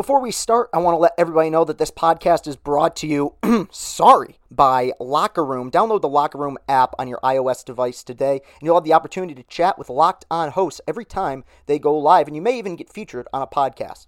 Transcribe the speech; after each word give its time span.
Before 0.00 0.22
we 0.22 0.30
start, 0.30 0.70
I 0.72 0.78
want 0.78 0.94
to 0.94 0.98
let 0.98 1.12
everybody 1.18 1.50
know 1.50 1.66
that 1.66 1.76
this 1.76 1.90
podcast 1.90 2.46
is 2.46 2.56
brought 2.56 2.96
to 2.96 3.06
you, 3.06 3.34
sorry, 3.70 4.38
by 4.50 4.92
Locker 4.98 5.44
Room. 5.44 5.70
Download 5.70 6.00
the 6.00 6.08
Locker 6.08 6.38
Room 6.38 6.56
app 6.70 6.94
on 6.98 7.06
your 7.06 7.20
iOS 7.22 7.62
device 7.62 8.02
today, 8.02 8.40
and 8.40 8.62
you'll 8.62 8.76
have 8.76 8.84
the 8.84 8.94
opportunity 8.94 9.34
to 9.34 9.42
chat 9.42 9.78
with 9.78 9.90
locked 9.90 10.24
on 10.30 10.52
hosts 10.52 10.80
every 10.88 11.04
time 11.04 11.44
they 11.66 11.78
go 11.78 11.94
live, 11.98 12.28
and 12.28 12.34
you 12.34 12.40
may 12.40 12.56
even 12.56 12.76
get 12.76 12.90
featured 12.90 13.28
on 13.34 13.42
a 13.42 13.46
podcast. 13.46 14.06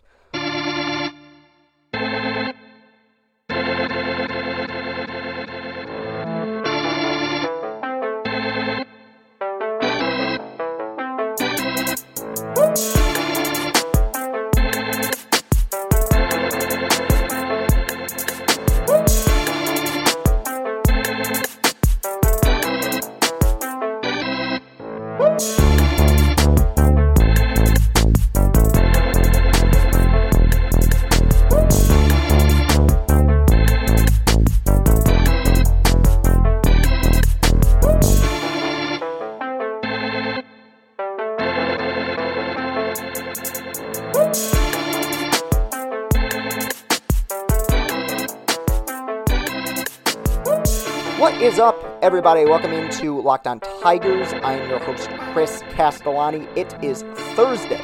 Everybody? 52.03 52.45
Welcome 52.45 52.73
into 52.73 53.23
Locked 53.23 53.47
On 53.47 53.61
Tigers. 53.61 54.33
I 54.33 54.55
am 54.55 54.69
your 54.69 54.81
host, 54.81 55.09
Chris 55.33 55.63
Castellani. 55.71 56.49
It 56.57 56.75
is 56.83 57.05
Thursday, 57.37 57.81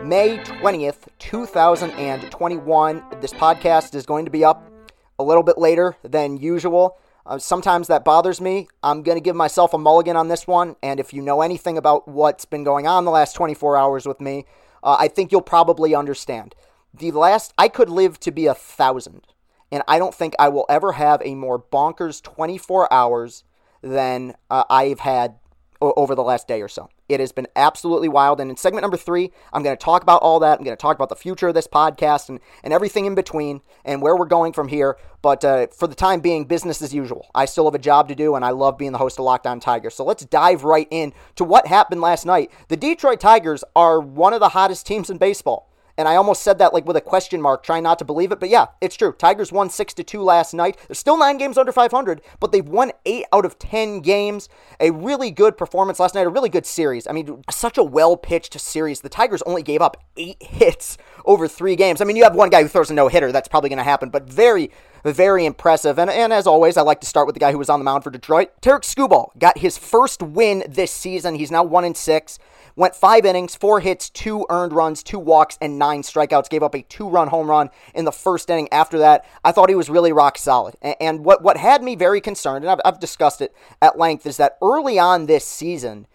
May 0.00 0.38
20th, 0.38 1.08
2021. 1.18 3.04
This 3.20 3.32
podcast 3.32 3.96
is 3.96 4.06
going 4.06 4.26
to 4.26 4.30
be 4.30 4.44
up 4.44 4.70
a 5.18 5.24
little 5.24 5.42
bit 5.42 5.58
later 5.58 5.96
than 6.04 6.36
usual. 6.36 7.00
Uh, 7.26 7.36
sometimes 7.36 7.88
that 7.88 8.04
bothers 8.04 8.40
me. 8.40 8.68
I'm 8.80 9.02
going 9.02 9.16
to 9.16 9.20
give 9.20 9.34
myself 9.34 9.74
a 9.74 9.78
mulligan 9.78 10.14
on 10.14 10.28
this 10.28 10.46
one. 10.46 10.76
And 10.80 11.00
if 11.00 11.12
you 11.12 11.20
know 11.20 11.42
anything 11.42 11.76
about 11.76 12.06
what's 12.06 12.44
been 12.44 12.62
going 12.62 12.86
on 12.86 13.04
the 13.04 13.10
last 13.10 13.34
24 13.34 13.76
hours 13.76 14.06
with 14.06 14.20
me, 14.20 14.46
uh, 14.84 14.96
I 15.00 15.08
think 15.08 15.32
you'll 15.32 15.42
probably 15.42 15.96
understand. 15.96 16.54
The 16.94 17.10
last, 17.10 17.52
I 17.58 17.66
could 17.66 17.90
live 17.90 18.20
to 18.20 18.30
be 18.30 18.46
a 18.46 18.54
thousand 18.54 19.26
and 19.72 19.82
I 19.88 19.98
don't 19.98 20.14
think 20.14 20.34
I 20.38 20.50
will 20.50 20.66
ever 20.68 20.92
have 20.92 21.22
a 21.24 21.34
more 21.34 21.58
bonkers 21.58 22.22
24 22.22 22.92
hours 22.92 23.42
than 23.80 24.34
uh, 24.50 24.64
I've 24.68 25.00
had 25.00 25.36
o- 25.80 25.94
over 25.96 26.14
the 26.14 26.22
last 26.22 26.46
day 26.46 26.60
or 26.60 26.68
so. 26.68 26.90
It 27.08 27.20
has 27.20 27.32
been 27.32 27.48
absolutely 27.56 28.08
wild. 28.08 28.40
And 28.40 28.50
in 28.50 28.56
segment 28.56 28.82
number 28.82 28.96
three, 28.96 29.32
I'm 29.52 29.62
going 29.62 29.76
to 29.76 29.82
talk 29.82 30.02
about 30.02 30.22
all 30.22 30.40
that. 30.40 30.58
I'm 30.58 30.64
going 30.64 30.76
to 30.76 30.80
talk 30.80 30.96
about 30.96 31.08
the 31.08 31.16
future 31.16 31.48
of 31.48 31.54
this 31.54 31.66
podcast 31.66 32.28
and, 32.28 32.38
and 32.62 32.72
everything 32.72 33.06
in 33.06 33.14
between 33.14 33.60
and 33.84 34.00
where 34.00 34.16
we're 34.16 34.26
going 34.26 34.52
from 34.52 34.68
here. 34.68 34.96
But 35.20 35.44
uh, 35.44 35.66
for 35.68 35.86
the 35.86 35.94
time 35.94 36.20
being, 36.20 36.44
business 36.44 36.80
as 36.82 36.94
usual. 36.94 37.30
I 37.34 37.46
still 37.46 37.64
have 37.64 37.74
a 37.74 37.78
job 37.78 38.08
to 38.08 38.14
do, 38.14 38.34
and 38.34 38.44
I 38.44 38.50
love 38.50 38.78
being 38.78 38.92
the 38.92 38.98
host 38.98 39.18
of 39.18 39.24
Locked 39.24 39.46
On 39.46 39.58
Tigers. 39.58 39.94
So 39.94 40.04
let's 40.04 40.24
dive 40.24 40.64
right 40.64 40.88
in 40.90 41.12
to 41.36 41.44
what 41.44 41.66
happened 41.66 42.00
last 42.00 42.26
night. 42.26 42.50
The 42.68 42.76
Detroit 42.76 43.20
Tigers 43.20 43.64
are 43.74 44.00
one 44.00 44.32
of 44.32 44.40
the 44.40 44.50
hottest 44.50 44.86
teams 44.86 45.10
in 45.10 45.18
baseball. 45.18 45.71
And 45.96 46.08
I 46.08 46.16
almost 46.16 46.42
said 46.42 46.58
that 46.58 46.72
like 46.72 46.86
with 46.86 46.96
a 46.96 47.00
question 47.00 47.40
mark, 47.40 47.62
trying 47.62 47.82
not 47.82 47.98
to 47.98 48.04
believe 48.04 48.32
it. 48.32 48.40
But 48.40 48.48
yeah, 48.48 48.66
it's 48.80 48.96
true. 48.96 49.12
Tigers 49.12 49.52
won 49.52 49.70
6 49.70 49.94
to 49.94 50.04
2 50.04 50.22
last 50.22 50.54
night. 50.54 50.78
They're 50.88 50.94
still 50.94 51.18
nine 51.18 51.38
games 51.38 51.58
under 51.58 51.72
500, 51.72 52.20
but 52.40 52.52
they've 52.52 52.66
won 52.66 52.92
eight 53.04 53.24
out 53.32 53.44
of 53.44 53.58
10 53.58 54.00
games. 54.00 54.48
A 54.80 54.90
really 54.90 55.30
good 55.30 55.56
performance 55.56 56.00
last 56.00 56.14
night, 56.14 56.26
a 56.26 56.30
really 56.30 56.48
good 56.48 56.66
series. 56.66 57.06
I 57.06 57.12
mean, 57.12 57.42
such 57.50 57.78
a 57.78 57.82
well 57.82 58.16
pitched 58.16 58.58
series. 58.60 59.00
The 59.00 59.08
Tigers 59.08 59.42
only 59.42 59.62
gave 59.62 59.82
up 59.82 59.96
eight 60.16 60.42
hits 60.42 60.98
over 61.24 61.48
three 61.48 61.76
games. 61.76 62.00
I 62.00 62.04
mean, 62.04 62.16
you 62.16 62.24
have 62.24 62.34
one 62.34 62.50
guy 62.50 62.62
who 62.62 62.68
throws 62.68 62.90
a 62.90 62.94
no 62.94 63.08
hitter. 63.08 63.32
That's 63.32 63.48
probably 63.48 63.70
going 63.70 63.78
to 63.78 63.84
happen, 63.84 64.10
but 64.10 64.24
very, 64.24 64.70
very 65.04 65.44
impressive. 65.44 65.98
And, 65.98 66.10
and 66.10 66.32
as 66.32 66.46
always, 66.46 66.76
I 66.76 66.82
like 66.82 67.00
to 67.00 67.06
start 67.06 67.26
with 67.26 67.34
the 67.34 67.40
guy 67.40 67.52
who 67.52 67.58
was 67.58 67.68
on 67.68 67.80
the 67.80 67.84
mound 67.84 68.04
for 68.04 68.10
Detroit. 68.10 68.50
Tarik 68.60 68.82
Skubal 68.82 69.36
got 69.38 69.58
his 69.58 69.78
first 69.78 70.22
win 70.22 70.64
this 70.68 70.90
season. 70.90 71.34
He's 71.34 71.50
now 71.50 71.62
1 71.62 71.84
in 71.84 71.94
6 71.94 72.38
went 72.76 72.94
five 72.94 73.24
innings, 73.24 73.54
four 73.54 73.80
hits, 73.80 74.10
two 74.10 74.46
earned 74.50 74.72
runs, 74.72 75.02
two 75.02 75.18
walks, 75.18 75.58
and 75.60 75.78
nine 75.78 76.02
strikeouts. 76.02 76.48
Gave 76.48 76.62
up 76.62 76.74
a 76.74 76.82
two-run 76.82 77.28
home 77.28 77.48
run 77.48 77.70
in 77.94 78.04
the 78.04 78.12
first 78.12 78.50
inning. 78.50 78.68
After 78.72 78.98
that, 78.98 79.24
I 79.44 79.52
thought 79.52 79.68
he 79.68 79.74
was 79.74 79.90
really 79.90 80.12
rock 80.12 80.38
solid. 80.38 80.76
And 80.82 81.24
what 81.24 81.42
what 81.42 81.56
had 81.56 81.82
me 81.82 81.96
very 81.96 82.20
concerned, 82.20 82.64
and 82.64 82.70
I've, 82.70 82.80
I've 82.84 83.00
discussed 83.00 83.40
it 83.40 83.54
at 83.80 83.98
length, 83.98 84.26
is 84.26 84.36
that 84.36 84.58
early 84.62 84.98
on 84.98 85.26
this 85.26 85.44
season, 85.44 86.06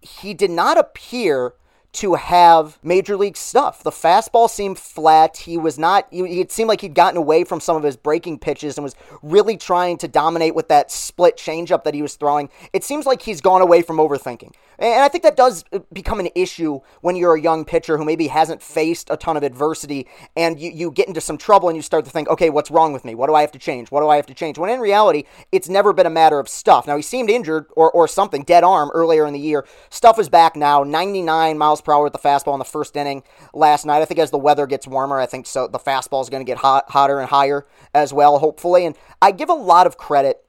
he 0.00 0.34
did 0.34 0.50
not 0.50 0.78
appear 0.78 1.54
to 1.94 2.14
have 2.14 2.80
major 2.82 3.16
league 3.16 3.36
stuff. 3.36 3.84
The 3.84 3.92
fastball 3.92 4.50
seemed 4.50 4.80
flat. 4.80 5.36
He 5.36 5.56
was 5.56 5.78
not, 5.78 6.08
it 6.10 6.50
seemed 6.50 6.66
like 6.66 6.80
he'd 6.80 6.92
gotten 6.92 7.16
away 7.16 7.44
from 7.44 7.60
some 7.60 7.76
of 7.76 7.84
his 7.84 7.96
breaking 7.96 8.40
pitches 8.40 8.76
and 8.76 8.82
was 8.82 8.96
really 9.22 9.56
trying 9.56 9.98
to 9.98 10.08
dominate 10.08 10.56
with 10.56 10.66
that 10.68 10.90
split 10.90 11.36
changeup 11.36 11.84
that 11.84 11.94
he 11.94 12.02
was 12.02 12.16
throwing. 12.16 12.50
It 12.72 12.82
seems 12.82 13.06
like 13.06 13.22
he's 13.22 13.40
gone 13.40 13.60
away 13.60 13.80
from 13.80 13.98
overthinking. 13.98 14.54
And 14.78 15.02
I 15.02 15.08
think 15.08 15.24
that 15.24 15.36
does 15.36 15.64
become 15.92 16.20
an 16.20 16.28
issue 16.34 16.80
when 17.00 17.16
you're 17.16 17.34
a 17.34 17.40
young 17.40 17.64
pitcher 17.64 17.98
who 17.98 18.04
maybe 18.04 18.28
hasn't 18.28 18.62
faced 18.62 19.08
a 19.10 19.16
ton 19.16 19.36
of 19.36 19.42
adversity 19.42 20.06
and 20.36 20.58
you, 20.58 20.70
you 20.70 20.90
get 20.90 21.08
into 21.08 21.20
some 21.20 21.38
trouble 21.38 21.68
and 21.68 21.76
you 21.76 21.82
start 21.82 22.04
to 22.04 22.10
think, 22.10 22.28
okay, 22.28 22.50
what's 22.50 22.70
wrong 22.70 22.92
with 22.92 23.04
me? 23.04 23.14
What 23.14 23.28
do 23.28 23.34
I 23.34 23.40
have 23.42 23.52
to 23.52 23.58
change? 23.58 23.90
What 23.90 24.00
do 24.00 24.08
I 24.08 24.16
have 24.16 24.26
to 24.26 24.34
change? 24.34 24.58
When 24.58 24.70
in 24.70 24.80
reality, 24.80 25.24
it's 25.52 25.68
never 25.68 25.92
been 25.92 26.06
a 26.06 26.10
matter 26.10 26.38
of 26.38 26.48
stuff. 26.48 26.86
Now, 26.86 26.96
he 26.96 27.02
seemed 27.02 27.30
injured 27.30 27.66
or, 27.76 27.90
or 27.90 28.08
something, 28.08 28.42
dead 28.42 28.64
arm 28.64 28.90
earlier 28.94 29.26
in 29.26 29.32
the 29.32 29.40
year. 29.40 29.66
Stuff 29.90 30.18
is 30.18 30.28
back 30.28 30.56
now, 30.56 30.82
99 30.82 31.58
miles 31.58 31.80
per 31.80 31.92
hour 31.92 32.04
with 32.04 32.12
the 32.12 32.18
fastball 32.18 32.54
in 32.54 32.58
the 32.58 32.64
first 32.64 32.96
inning 32.96 33.22
last 33.52 33.86
night. 33.86 34.02
I 34.02 34.04
think 34.04 34.20
as 34.20 34.30
the 34.30 34.38
weather 34.38 34.66
gets 34.66 34.86
warmer, 34.86 35.18
I 35.18 35.26
think 35.26 35.46
so 35.46 35.68
the 35.68 35.78
fastball 35.78 36.22
is 36.22 36.30
going 36.30 36.44
to 36.44 36.50
get 36.50 36.58
hot, 36.58 36.90
hotter 36.90 37.20
and 37.20 37.28
higher 37.28 37.66
as 37.94 38.12
well, 38.12 38.38
hopefully. 38.38 38.86
And 38.86 38.96
I 39.22 39.30
give 39.30 39.48
a 39.48 39.54
lot 39.54 39.86
of 39.86 39.96
credit 39.96 40.44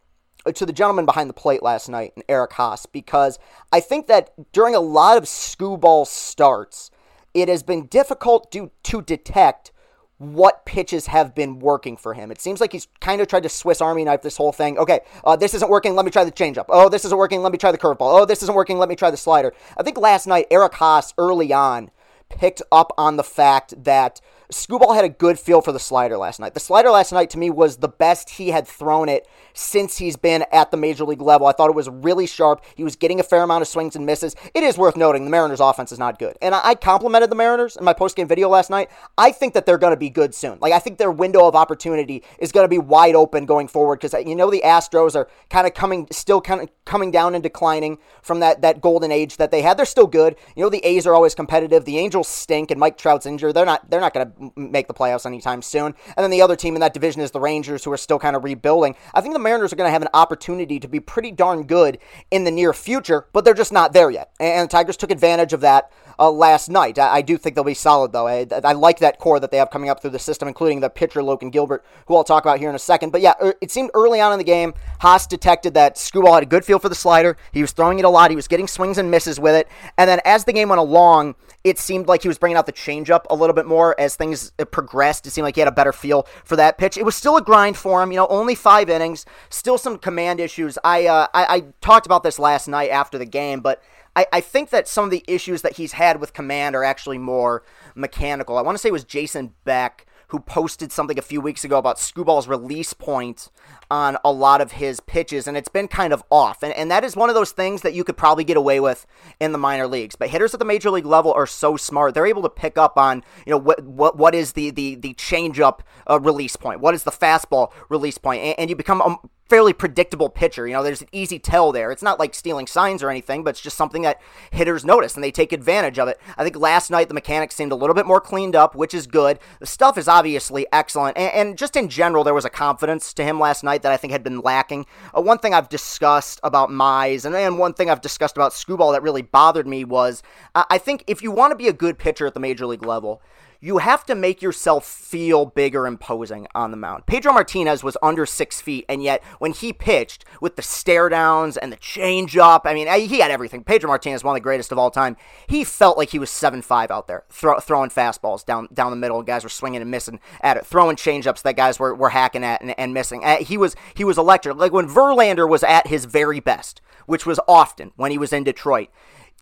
to 0.54 0.66
the 0.66 0.74
gentleman 0.74 1.06
behind 1.06 1.30
the 1.30 1.34
plate 1.34 1.64
last 1.64 1.90
night, 1.90 2.14
and 2.16 2.24
Eric 2.30 2.54
Haas, 2.54 2.86
because 2.86 3.40
I 3.72 3.80
think 3.80 4.08
that 4.08 4.32
during 4.52 4.76
a 4.76 4.80
lot 4.80 5.18
of 5.18 5.24
Skubal 5.24 6.06
starts, 6.06 6.92
it 7.34 7.50
has 7.50 7.64
been 7.64 7.88
difficult 7.88 8.52
to, 8.52 8.72
to 8.84 9.02
detect 9.02 9.72
what 10.18 10.66
pitches 10.66 11.08
have 11.08 11.36
been 11.36 11.60
working 11.60 11.98
for 11.98 12.14
him. 12.14 12.32
It 12.32 12.40
seems 12.40 12.62
like 12.62 12.72
he's 12.72 12.88
kind 13.02 13.20
of 13.20 13.28
tried 13.28 13.44
to 13.44 13.50
Swiss 13.50 13.82
Army 13.82 14.06
knife 14.06 14.22
this 14.22 14.38
whole 14.38 14.54
thing. 14.54 14.78
Okay, 14.78 15.02
uh, 15.26 15.36
this 15.36 15.54
isn't 15.54 15.70
working. 15.70 15.94
Let 15.96 16.06
me 16.06 16.12
try 16.12 16.24
the 16.24 16.32
changeup. 16.32 16.66
Oh, 16.70 16.88
this 16.88 17.04
isn't 17.04 17.18
working. 17.18 17.42
Let 17.42 17.52
me 17.52 17.58
try 17.58 17.72
the 17.72 17.78
curveball. 17.78 18.22
Oh, 18.22 18.26
this 18.26 18.42
isn't 18.44 18.56
working. 18.56 18.80
Let 18.80 18.88
me 18.88 18.96
try 18.96 19.12
the 19.12 19.18
slider. 19.18 19.54
I 19.78 19.84
think 19.84 19.98
last 19.98 20.26
night 20.26 20.48
Eric 20.50 20.76
Haas 20.76 21.14
early 21.18 21.52
on 21.52 21.92
picked 22.30 22.62
up 22.72 22.94
on 22.98 23.18
the 23.18 23.24
fact 23.24 23.84
that 23.84 24.22
Skubal 24.52 24.96
had 24.96 25.06
a 25.06 25.10
good 25.10 25.40
feel 25.40 25.62
for 25.62 25.72
the 25.72 25.80
slider 25.80 26.18
last 26.18 26.40
night. 26.40 26.54
The 26.54 26.60
slider 26.60 26.90
last 26.90 27.12
night 27.12 27.30
to 27.32 27.40
me 27.40 27.50
was 27.50 27.78
the 27.78 27.88
best 27.88 28.30
he 28.30 28.50
had 28.50 28.68
thrown 28.68 29.10
it 29.10 29.28
since 29.54 29.98
he's 29.98 30.16
been 30.16 30.46
at 30.52 30.72
the 30.72 30.78
major 30.78 31.04
league 31.04 31.22
level. 31.22 31.48
I 31.48 31.52
thought 31.52 31.70
it 31.70 31.76
was 31.76 31.90
really 31.90 32.28
sharp. 32.28 32.64
He 32.76 32.84
was 32.84 32.96
getting 32.96 33.20
a 33.20 33.24
fair 33.24 33.42
amount 33.42 33.62
of 33.64 33.68
swings 33.68 33.96
and 33.96 34.06
misses. 34.06 34.36
It 34.54 34.64
is 34.64 34.78
worth 34.78 34.96
noting 34.96 35.26
the 35.26 35.32
Mariners' 35.32 35.60
offense 35.60 35.92
is 35.92 36.00
not 36.00 36.20
good. 36.20 36.38
And 36.42 36.54
I 36.54 36.76
complimented 36.76 37.30
the 37.30 37.36
Mariners 37.36 37.76
in 37.76 37.84
my 37.84 37.94
postgame 37.94 38.28
video 38.28 38.50
last 38.50 38.70
night. 38.70 38.90
I 39.18 39.32
think 39.32 39.54
that 39.54 39.66
they're 39.66 39.78
going 39.78 39.94
to 39.94 39.98
be 39.98 40.10
good 40.10 40.36
soon. 40.36 40.60
Like, 40.62 40.74
I 40.74 40.80
think 40.80 40.98
their 40.98 41.12
window 41.12 41.48
of 41.48 41.56
opportunity 41.56 42.24
is 42.40 42.52
going 42.52 42.66
to 42.66 42.70
be 42.70 42.78
wide 42.78 43.16
open 43.16 43.46
going 43.46 43.68
forward 43.68 43.98
because, 43.98 44.14
uh, 44.14 44.20
you 44.20 44.36
know, 44.36 44.52
the 44.52 44.62
Astros 44.64 45.16
are 45.16 45.28
kind 45.50 45.66
of 45.66 45.74
coming, 45.74 46.08
still 46.12 46.42
kind 46.42 46.62
of 46.62 46.70
coming 46.86 47.12
down 47.12 47.34
and 47.34 47.42
declining 47.42 47.98
from 48.22 48.42
that, 48.42 48.62
that 48.62 48.82
golden 48.82 49.12
age 49.12 49.38
that 49.38 49.52
they 49.52 49.62
had. 49.62 49.78
They're 49.78 49.86
still 49.86 50.08
good. 50.08 50.36
You 50.56 50.64
know, 50.64 50.70
the 50.70 50.86
A's 50.86 51.08
are 51.08 51.16
always 51.16 51.34
competitive. 51.34 51.86
The 51.86 51.98
Angels 51.98 52.28
stink 52.28 52.72
and 52.72 52.80
Mike 52.80 52.98
Trout's 52.98 53.26
injured. 53.26 53.56
They're 53.56 53.66
not, 53.66 53.90
they're 53.90 54.02
not 54.02 54.14
going 54.14 54.28
to 54.28 54.35
make 54.56 54.88
the 54.88 54.94
playoffs 54.94 55.26
anytime 55.26 55.62
soon. 55.62 55.94
And 56.16 56.24
then 56.24 56.32
the 56.32 56.42
other 56.42 56.56
team 56.56 56.76
in 56.76 56.82
that 56.82 56.94
division 56.94 57.22
is 57.22 57.32
the 57.32 57.40
Rangers, 57.40 57.84
who 57.84 57.92
are 57.92 57.98
still 57.98 58.20
kind 58.20 58.36
of 58.36 58.44
rebuilding. 58.44 58.96
I 59.14 59.22
think 59.22 59.34
the 59.34 59.40
Mariners 59.40 59.74
are 59.74 59.76
going 59.76 59.88
to 59.88 59.92
have 59.92 60.02
an 60.02 60.10
opportunity 60.14 60.80
to 60.80 60.88
be 60.88 61.00
pretty 61.00 61.32
darn 61.32 61.64
good 61.64 61.98
in 62.32 62.44
the 62.44 62.52
near 62.52 62.74
future, 62.74 63.28
but 63.34 63.46
they're 63.46 63.54
just 63.54 63.74
not 63.74 63.94
there 63.94 64.10
yet. 64.10 64.32
And 64.40 64.70
the 64.70 64.72
Tigers 64.72 64.98
took 64.98 65.12
advantage 65.12 65.54
of 65.54 65.62
that 65.62 65.92
uh, 66.20 66.32
last 66.32 66.70
night. 66.70 66.98
I, 67.00 67.16
I, 67.16 67.22
do 67.22 67.38
think 67.38 67.56
they'll 67.56 67.64
be 67.64 67.74
solid, 67.74 68.12
though. 68.12 68.28
I, 68.28 68.48
I, 68.64 68.74
like 68.74 69.00
that 69.00 69.20
core 69.20 69.40
that 69.40 69.52
they 69.52 69.58
have 69.58 69.70
coming 69.70 69.90
up 69.90 70.02
through 70.02 70.12
the 70.12 70.20
system, 70.20 70.48
including 70.48 70.80
the 70.80 70.90
pitcher, 70.90 71.22
Logan 71.24 71.50
Gilbert, 71.50 71.84
who 72.08 72.16
I'll 72.16 72.24
talk 72.24 72.44
about 72.44 72.60
here 72.60 72.70
in 72.70 72.76
a 72.76 72.80
second. 72.80 73.12
But 73.12 73.22
yeah, 73.22 73.34
er, 73.42 73.56
it 73.62 73.72
seemed 73.72 73.92
early 73.94 74.22
on 74.22 74.32
in 74.32 74.38
the 74.38 74.44
game, 74.44 74.74
Haas 75.00 75.28
detected 75.28 75.74
that 75.74 75.96
Skubal 75.96 76.34
had 76.34 76.44
a 76.44 76.48
good 76.48 76.66
feel 76.66 76.80
for 76.80 76.90
the 76.90 76.96
slider. 76.96 77.38
He 77.52 77.62
was 77.62 77.72
throwing 77.72 78.00
it 78.00 78.06
a 78.06 78.10
lot. 78.10 78.30
He 78.30 78.36
was 78.36 78.48
getting 78.48 78.68
swings 78.68 78.98
and 78.98 79.12
misses 79.12 79.40
with 79.40 79.56
it. 79.56 79.68
And 79.98 80.10
then 80.10 80.20
as 80.26 80.46
the 80.46 80.54
game 80.54 80.70
went 80.70 80.80
along, 80.80 81.36
it 81.64 81.80
seemed 81.80 82.08
like 82.08 82.22
he 82.22 82.28
was 82.28 82.38
bringing 82.38 82.58
out 82.58 82.68
the 82.68 82.74
changeup 82.74 83.26
a 83.30 83.36
little 83.36 83.56
bit 83.56 83.66
more 83.66 84.00
as 84.00 84.16
things 84.16 84.52
uh, 84.60 84.66
progressed. 84.66 85.26
It 85.26 85.32
seemed 85.32 85.46
like 85.46 85.56
he 85.56 85.62
had 85.62 85.68
a 85.68 85.72
better 85.72 85.92
feel 85.92 86.28
for 86.44 86.56
that 86.58 86.78
pitch. 86.78 86.96
It 86.96 87.04
was 87.04 87.16
still 87.16 87.38
a 87.38 87.42
grind 87.42 87.76
for 87.76 88.04
him, 88.04 88.12
you 88.12 88.18
know, 88.18 88.28
only 88.28 88.54
five 88.54 88.88
innings, 88.88 89.26
still 89.50 89.80
some 89.80 89.98
command 89.98 90.40
issues. 90.40 90.78
I, 90.84 91.08
uh, 91.08 91.28
I, 91.34 91.56
I 91.56 91.64
talked 91.82 92.06
about 92.06 92.22
this 92.22 92.38
last 92.38 92.68
night 92.68 92.92
after 92.92 93.18
the 93.18 93.26
game, 93.26 93.62
but 93.62 93.82
I, 94.16 94.26
I 94.34 94.42
think 94.42 94.70
that 94.70 94.88
some 94.88 95.06
of 95.06 95.12
the 95.12 95.24
issues 95.28 95.62
that 95.62 95.74
he's 95.74 95.94
had 95.94 96.20
with 96.20 96.34
command 96.34 96.76
are 96.76 96.84
actually 96.84 97.18
more 97.18 97.64
mechanical. 97.96 98.58
I 98.58 98.62
want 98.62 98.76
to 98.76 98.80
say 98.80 98.90
it 98.90 98.94
was 98.94 99.04
Jason 99.04 99.54
Beck 99.64 100.06
who 100.30 100.40
posted 100.40 100.92
something 100.92 101.20
a 101.20 101.22
few 101.22 101.40
weeks 101.40 101.64
ago 101.64 101.78
about 101.78 101.98
Skubal's 101.98 102.48
release 102.48 102.94
point 102.94 103.50
on 103.92 104.18
a 104.26 104.32
lot 104.32 104.60
of 104.60 104.74
his 104.74 105.00
pitches, 105.00 105.48
and 105.48 105.56
it's 105.56 105.70
been 105.70 105.88
kind 105.88 106.12
of 106.12 106.24
off. 106.32 106.64
And, 106.64 106.74
and 106.74 106.90
that 106.90 107.04
is 107.04 107.16
one 107.16 107.30
of 107.30 107.36
those 107.36 107.52
things 107.52 107.82
that 107.84 107.94
you 107.94 108.04
could 108.04 108.18
probably 108.18 108.44
get 108.44 108.58
away 108.58 108.80
with 108.80 109.06
in 109.40 109.52
the 109.52 109.58
minor 109.58 109.88
leagues. 109.88 110.16
But 110.16 110.30
hitters 110.30 110.54
at 110.54 110.60
the 110.60 110.66
major 110.66 110.90
league 110.90 111.06
level 111.06 111.32
are 111.34 111.46
so 111.46 111.78
smart; 111.78 112.14
they're 112.14 112.26
able 112.26 112.42
to 112.42 112.50
pick 112.50 112.78
up 112.78 112.98
on 112.98 113.24
you 113.46 113.52
know 113.52 113.58
what 113.58 113.84
what 113.84 114.18
what 114.18 114.34
is 114.34 114.54
the 114.54 114.72
the 114.72 114.96
the 114.96 115.14
changeup 115.14 115.82
uh, 116.10 116.20
release 116.20 116.56
point, 116.56 116.80
what 116.80 116.96
is 116.96 117.04
the 117.04 117.12
fastball 117.12 117.72
release 117.90 118.18
point, 118.18 118.42
and, 118.42 118.60
and 118.60 118.70
you 118.70 118.76
become 118.76 119.02
a 119.02 119.18
fairly 119.48 119.74
predictable 119.74 120.30
pitcher. 120.30 120.68
You 120.68 120.74
know, 120.74 120.84
there's 120.84 121.02
an 121.02 121.08
easy 121.12 121.38
tell 121.38 121.72
there. 121.72 121.92
It's 121.92 122.02
not 122.02 122.20
like 122.20 122.34
stealing 122.34 122.68
signs 122.68 123.04
or 123.04 123.10
anything, 123.10 123.44
but 123.44 123.52
it's 123.52 123.62
just 123.62 123.78
something 123.78 124.02
that 124.02 124.20
hitters 124.52 124.84
notice 124.84 125.16
and 125.16 125.24
they 125.24 125.32
take 125.32 125.54
advantage 125.54 126.00
of 126.00 126.08
it. 126.08 126.20
I 126.38 126.44
think 126.44 126.58
last 126.58 126.90
night 126.90 127.08
the 127.08 127.14
mechanics 127.14 127.56
seemed 127.56 127.72
a 127.72 127.76
little 127.76 127.94
bit 127.94 128.08
more 128.08 128.20
cleaned 128.20 128.56
up, 128.56 128.76
which 128.76 128.94
is 128.94 129.06
good. 129.08 129.40
The 129.60 129.68
stuff 129.68 129.98
is 129.98 130.08
obviously 130.08 130.66
excellent, 130.72 131.18
and, 131.18 131.32
and 131.34 131.58
just 131.58 131.76
in 131.76 131.90
general, 131.90 132.24
there 132.24 132.34
was 132.34 132.46
a 132.46 132.50
confidence 132.50 133.14
to 133.14 133.24
him 133.24 133.40
last 133.40 133.64
night 133.64 133.84
that 133.84 133.92
I 133.92 133.98
think 133.98 134.12
had 134.12 134.24
been 134.24 134.42
lacking. 134.42 134.86
Uh, 135.16 135.22
one 135.22 135.38
thing 135.38 135.54
I've 135.54 135.70
discussed 135.70 136.40
about 136.44 136.70
Mize, 136.70 137.26
and, 137.26 137.36
and 137.36 137.60
one 137.60 137.74
thing 137.74 137.90
I've 137.90 138.02
discussed 138.02 138.38
about 138.38 138.52
Skubal 138.52 138.94
that 138.94 139.04
really 139.04 139.22
bothered 139.22 139.68
me 139.68 139.84
was 139.84 140.24
uh, 140.56 140.64
I 140.70 140.78
think 140.78 141.04
if 141.08 141.22
you 141.22 141.32
want 141.32 141.52
to 141.52 141.56
be 141.56 141.68
a 141.68 141.74
good 141.74 141.98
pitcher 141.98 142.26
at 142.26 142.34
the 142.34 142.40
major 142.40 142.66
league 142.66 142.86
level, 142.86 143.22
you 143.60 143.80
have 143.80 144.06
to 144.06 144.16
make 144.16 144.42
yourself 144.42 144.86
feel 144.86 145.46
bigger 145.46 145.88
imposing 145.88 146.48
on 146.54 146.72
the 146.72 146.78
mound. 146.78 147.06
Pedro 147.06 147.34
Martinez 147.34 147.84
was 147.84 147.98
under 148.02 148.26
six 148.26 148.62
feet, 148.62 148.86
and 148.88 149.04
yet 149.04 149.24
when 149.40 149.52
he 149.52 149.74
pitched 149.74 150.26
with 150.42 150.56
the 150.56 150.62
stare 150.62 151.10
downs 151.10 151.58
and 151.58 151.72
the 151.72 151.78
change 151.78 152.38
up, 152.38 152.64
I 152.66 152.74
mean, 152.74 152.88
he 153.08 153.20
had 153.20 153.32
everything. 153.32 153.64
Pedro 153.64 153.88
Martinez, 153.88 154.24
one 154.24 154.34
of 154.34 154.36
the 154.36 154.44
greatest 154.44 154.72
of 154.72 154.78
all 154.78 154.92
time. 154.92 155.18
He 155.48 155.64
felt 155.64 155.98
like 155.98 156.10
he 156.10 156.20
was 156.20 156.30
seven 156.30 156.62
five 156.62 156.92
out 156.92 157.08
there, 157.08 157.24
throw, 157.30 157.60
throwing 157.60 157.90
fastballs 157.90 158.46
down 158.46 158.68
down 158.74 158.92
the 158.92 158.98
middle. 158.98 159.22
Guys 159.24 159.44
were 159.44 159.50
swinging 159.50 159.82
and 159.82 159.92
missing 159.92 160.20
at 160.42 160.58
it, 160.58 160.66
throwing 160.66 160.96
change 160.96 161.28
ups 161.28 161.42
that 161.44 161.56
guys 161.56 161.80
were, 161.80 161.96
were 161.96 162.10
hacking 162.10 162.44
at 162.44 162.62
and, 162.62 162.78
and 162.78 162.94
missing. 162.94 163.24
Uh, 163.24 163.38
he 163.38 163.58
was 163.58 163.76
he 163.94 164.04
was 164.04 164.18
electric. 164.18 164.58
Like 164.58 164.72
when 164.74 164.88
Verlander 164.88 165.48
was 165.48 165.64
at 165.64 165.88
his 165.88 166.06
very 166.06 166.40
best, 166.40 166.82
which 167.06 167.26
was 167.26 167.40
often 167.48 167.92
when 167.96 168.12
he 168.12 168.18
was 168.18 168.34
in 168.34 168.44
Detroit 168.44 168.90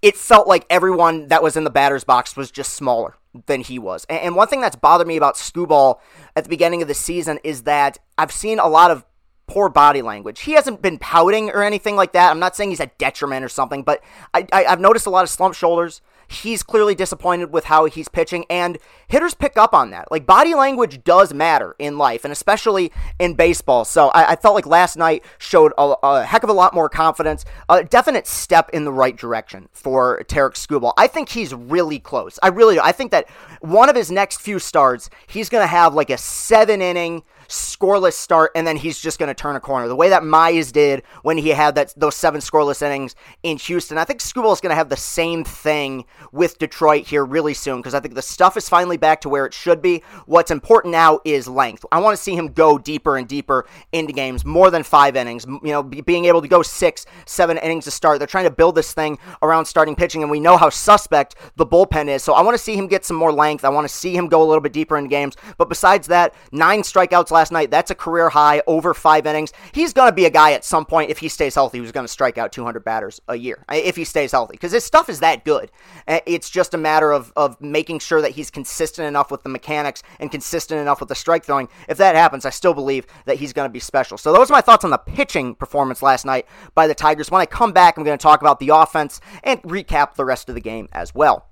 it 0.01 0.17
felt 0.17 0.49
like 0.49 0.65
everyone 0.69 1.29
that 1.29 1.41
was 1.41 1.55
in 1.55 1.63
the 1.63 1.69
batter's 1.69 2.03
box 2.03 2.35
was 2.35 2.51
just 2.51 2.73
smaller 2.73 3.15
than 3.45 3.61
he 3.61 3.79
was. 3.79 4.05
And 4.09 4.35
one 4.35 4.47
thing 4.47 4.61
that's 4.61 4.75
bothered 4.75 5.07
me 5.07 5.17
about 5.17 5.35
Skubal 5.35 5.99
at 6.35 6.43
the 6.43 6.49
beginning 6.49 6.81
of 6.81 6.87
the 6.87 6.93
season 6.93 7.39
is 7.43 7.63
that 7.63 7.97
I've 8.17 8.31
seen 8.31 8.59
a 8.59 8.67
lot 8.67 8.91
of 8.91 9.05
poor 9.47 9.69
body 9.69 10.01
language. 10.01 10.41
He 10.41 10.53
hasn't 10.53 10.81
been 10.81 10.97
pouting 10.97 11.49
or 11.49 11.63
anything 11.63 11.95
like 11.95 12.13
that. 12.13 12.29
I'm 12.31 12.39
not 12.39 12.55
saying 12.55 12.69
he's 12.69 12.79
a 12.79 12.91
detriment 12.97 13.43
or 13.43 13.49
something, 13.49 13.83
but 13.83 14.01
I, 14.33 14.47
have 14.67 14.79
noticed 14.79 15.05
a 15.05 15.09
lot 15.09 15.23
of 15.23 15.29
slump 15.29 15.55
shoulders. 15.55 16.01
He's 16.33 16.63
clearly 16.63 16.95
disappointed 16.95 17.51
with 17.51 17.65
how 17.65 17.85
he's 17.85 18.09
pitching, 18.09 18.45
and 18.49 18.77
hitters 19.07 19.33
pick 19.33 19.57
up 19.57 19.73
on 19.73 19.91
that. 19.91 20.11
Like, 20.11 20.25
body 20.25 20.55
language 20.55 21.03
does 21.03 21.33
matter 21.33 21.75
in 21.79 21.97
life, 21.97 22.23
and 22.23 22.31
especially 22.31 22.91
in 23.19 23.35
baseball. 23.35 23.85
So, 23.85 24.09
I, 24.09 24.31
I 24.31 24.35
felt 24.35 24.55
like 24.55 24.65
last 24.65 24.97
night 24.97 25.23
showed 25.37 25.73
a, 25.77 25.95
a, 26.03 26.23
heck 26.23 26.43
of 26.43 26.49
a 26.49 26.53
lot 26.53 26.73
more 26.73 26.89
confidence, 26.89 27.45
a 27.69 27.83
definite 27.83 28.27
step 28.27 28.69
in 28.71 28.85
the 28.85 28.91
right 28.91 29.15
direction 29.15 29.69
for 29.71 30.23
Tarik 30.27 30.55
Skubal. 30.55 30.93
I 30.97 31.07
think 31.07 31.29
he's 31.29 31.53
really 31.53 31.99
close. 31.99 32.39
I 32.41 32.49
really 32.49 32.75
do. 32.75 32.81
I 32.83 32.91
think 32.91 33.11
that 33.11 33.29
one 33.61 33.89
of 33.89 33.95
his 33.95 34.11
next 34.11 34.41
few 34.41 34.59
starts, 34.59 35.09
he's 35.27 35.49
going 35.49 35.63
to 35.63 35.67
have 35.67 35.93
like 35.93 36.09
a 36.09 36.17
seven 36.17 36.81
inning, 36.81 37.23
scoreless 37.47 38.13
start, 38.13 38.51
and 38.55 38.65
then 38.65 38.77
he's 38.77 38.99
just 38.99 39.19
going 39.19 39.27
to 39.27 39.33
turn 39.33 39.55
a 39.55 39.59
corner. 39.59 39.87
The 39.87 39.95
way 39.95 40.09
that 40.09 40.23
Mize 40.23 40.71
did 40.71 41.03
when 41.21 41.37
he 41.37 41.49
had 41.49 41.75
that 41.75 41.93
those 41.97 42.15
seven 42.15 42.41
scoreless 42.41 42.81
innings 42.81 43.15
in 43.43 43.57
Houston, 43.57 43.97
I 43.97 44.05
think 44.05 44.19
Skubal 44.19 44.53
is 44.53 44.61
going 44.61 44.71
to 44.71 44.75
have 44.75 44.89
the 44.89 44.97
same 44.97 45.43
thing 45.43 46.05
with 46.31 46.57
Detroit 46.57 47.07
here 47.07 47.25
really 47.25 47.53
soon 47.53 47.77
because 47.77 47.93
I 47.93 47.99
think 47.99 48.15
the 48.15 48.21
stuff 48.21 48.57
is 48.57 48.69
finally 48.69 48.97
back 48.97 49.21
to 49.21 49.29
where 49.29 49.45
it 49.45 49.53
should 49.53 49.81
be. 49.81 50.03
What's 50.25 50.51
important 50.51 50.91
now 50.91 51.19
is 51.25 51.47
length. 51.47 51.85
I 51.91 51.99
want 51.99 52.15
to 52.15 52.21
see 52.21 52.35
him 52.35 52.47
go 52.47 52.77
deeper 52.77 53.17
and 53.17 53.27
deeper 53.27 53.65
into 53.91 54.13
games, 54.13 54.45
more 54.45 54.71
than 54.71 54.83
five 54.83 55.15
innings. 55.15 55.45
You 55.45 55.59
know, 55.63 55.83
being 55.83 56.25
able 56.25 56.41
to 56.41 56.47
go 56.47 56.61
six, 56.61 57.05
seven 57.25 57.57
innings 57.57 57.85
to 57.85 57.91
start. 57.91 58.19
They're 58.19 58.27
trying 58.27 58.45
to 58.45 58.51
build 58.51 58.75
this 58.75 58.93
thing 58.93 59.17
around 59.41 59.65
starting 59.65 59.95
pitching, 59.95 60.21
and 60.21 60.31
we 60.31 60.39
know 60.39 60.57
how 60.57 60.69
suspect 60.69 61.35
the 61.55 61.65
bullpen 61.65 62.07
is. 62.07 62.23
So 62.23 62.33
I 62.33 62.41
want 62.41 62.55
to 62.55 62.63
see 62.63 62.75
him 62.75 62.87
get 62.87 63.05
some 63.05 63.17
more 63.17 63.31
length. 63.31 63.65
I 63.65 63.69
want 63.69 63.87
to 63.87 63.93
see 63.93 64.15
him 64.15 64.27
go 64.27 64.41
a 64.41 64.45
little 64.45 64.61
bit 64.61 64.73
deeper 64.73 64.97
in 64.97 65.07
games. 65.07 65.35
But 65.57 65.69
besides 65.69 66.07
that, 66.07 66.33
nine 66.51 66.81
strikeouts 66.81 67.31
last 67.33 67.51
night. 67.51 67.69
That's 67.69 67.91
a 67.91 67.95
career 67.95 68.29
high 68.29 68.61
over 68.67 68.93
five 68.93 69.25
innings. 69.25 69.51
He's 69.73 69.91
going 69.91 70.09
to 70.09 70.15
be 70.15 70.25
a 70.25 70.29
guy 70.29 70.53
at 70.53 70.63
some 70.63 70.85
point, 70.85 71.09
if 71.09 71.17
he 71.17 71.27
stays 71.27 71.55
healthy, 71.55 71.79
who's 71.79 71.91
going 71.91 72.05
to 72.05 72.11
strike 72.11 72.37
out 72.37 72.53
200 72.53 72.85
batters 72.85 73.19
a 73.27 73.35
year, 73.35 73.65
uh, 73.69 73.75
if 73.75 73.95
he 73.97 74.05
stays 74.05 74.31
healthy, 74.31 74.53
because 74.53 74.71
his 74.71 74.85
stuff 74.85 75.09
is 75.09 75.19
that 75.19 75.43
good. 75.43 75.71
Uh, 76.07 76.19
it's 76.25 76.49
just 76.49 76.73
a 76.73 76.77
matter 76.77 77.11
of, 77.11 77.33
of 77.35 77.59
making 77.59 77.99
sure 77.99 78.21
that 78.21 78.31
he's 78.31 78.49
consistent 78.49 79.07
enough 79.07 79.31
with 79.31 79.43
the 79.43 79.49
mechanics 79.49 80.03
and 80.19 80.31
consistent 80.31 80.79
enough 80.79 80.99
with 80.99 81.09
the 81.09 81.15
strike 81.15 81.43
throwing. 81.43 81.67
If 81.89 81.97
that 81.97 82.15
happens, 82.15 82.45
I 82.45 82.51
still 82.51 82.73
believe 82.73 83.05
that 83.25 83.37
he's 83.37 83.51
going 83.51 83.67
to 83.67 83.73
be 83.73 83.79
special. 83.79 84.17
So 84.17 84.31
those 84.31 84.49
are 84.49 84.53
my 84.53 84.61
thoughts 84.61 84.85
on 84.85 84.91
the 84.91 84.97
pitching 84.97 85.55
performance 85.55 86.01
last 86.01 86.25
night 86.25 86.45
by 86.75 86.87
the 86.87 86.95
Tigers. 86.95 87.31
When 87.31 87.41
I 87.41 87.45
come 87.45 87.73
back, 87.73 87.97
I'm 87.97 88.03
going 88.03 88.17
to 88.17 88.21
talk 88.21 88.41
about 88.41 88.59
the 88.59 88.69
offense 88.69 89.19
and 89.43 89.61
recap 89.63 90.15
the 90.15 90.25
rest 90.25 90.47
of 90.49 90.55
the 90.55 90.61
game 90.61 90.87
as 90.91 91.13
well. 91.15 91.47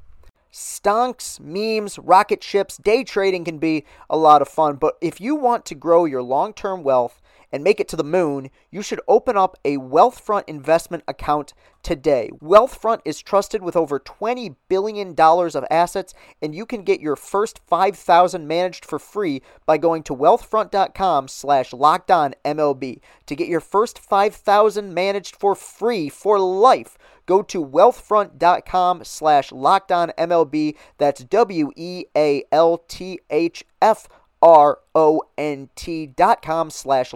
Stonks, 0.52 1.40
memes, 1.40 1.98
rocket 1.98 2.44
ships, 2.44 2.78
day 2.78 3.06
trading 3.06 3.46
can 3.46 3.58
be 3.58 3.86
a 4.10 4.18
lot 4.18 4.42
of 4.42 4.50
fun, 4.50 4.76
but 4.76 4.98
if 5.00 5.22
you 5.22 5.36
want 5.36 5.66
to 5.66 5.76
grow 5.76 6.04
your 6.04 6.22
long 6.22 6.54
term 6.54 6.84
wealth 6.84 7.22
and 7.52 7.64
make 7.64 7.80
it 7.80 7.88
to 7.90 7.96
the 7.96 8.04
moon, 8.04 8.50
you 8.70 8.82
should 8.82 9.02
open 9.08 9.38
up 9.38 9.58
a 9.66 9.78
Wealthfront 9.78 10.44
investment 10.48 11.04
account 11.08 11.54
today. 11.84 12.30
Wealthfront 12.42 13.00
is 13.06 13.22
trusted 13.22 13.62
with 13.62 13.76
over 13.76 14.00
$20 14.00 14.56
billion 14.70 15.16
of 15.18 15.66
assets, 15.70 16.14
and 16.42 16.56
you 16.56 16.66
can 16.66 16.84
get 16.84 17.02
your 17.02 17.16
first 17.16 17.60
5000 17.68 18.48
managed 18.48 18.86
for 18.86 19.00
free 19.00 19.42
by 19.66 19.78
going 19.78 20.04
to 20.04 20.16
wealthfront.com 20.16 21.28
slash 21.28 21.72
MLB. 21.72 23.00
To 23.26 23.36
get 23.36 23.48
your 23.48 23.60
first 23.60 24.00
5000 24.00 24.94
managed 24.94 25.36
for 25.36 25.56
free 25.56 26.10
for 26.10 26.40
life, 26.40 26.98
Go 27.32 27.42
to 27.44 27.66
wealthfront.com 27.66 29.06
slash 29.06 29.52
MLB. 29.52 30.76
That's 30.98 31.24
W 31.24 31.72
E 31.78 32.04
A 32.14 32.44
L 32.52 32.84
T 32.90 33.22
H 33.30 33.64
F 33.82 34.10
R 34.42 34.80
O 34.94 35.22
N 35.38 35.70
T 35.74 36.08
dot 36.08 36.42
com 36.42 36.70
slash 36.70 37.12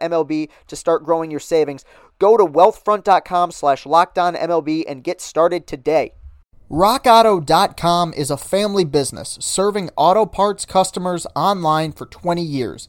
MLB 0.00 0.48
to 0.66 0.76
start 0.76 1.04
growing 1.04 1.30
your 1.30 1.40
savings. 1.40 1.84
Go 2.18 2.38
to 2.38 2.44
wealthfront.com 2.46 3.50
slash 3.50 3.84
MLB 3.84 4.84
and 4.88 5.04
get 5.04 5.20
started 5.20 5.66
today. 5.66 6.14
RockAuto.com 6.70 8.14
is 8.14 8.30
a 8.30 8.38
family 8.38 8.86
business 8.86 9.36
serving 9.42 9.90
auto 9.94 10.24
parts 10.24 10.64
customers 10.64 11.26
online 11.36 11.92
for 11.92 12.06
20 12.06 12.42
years. 12.42 12.88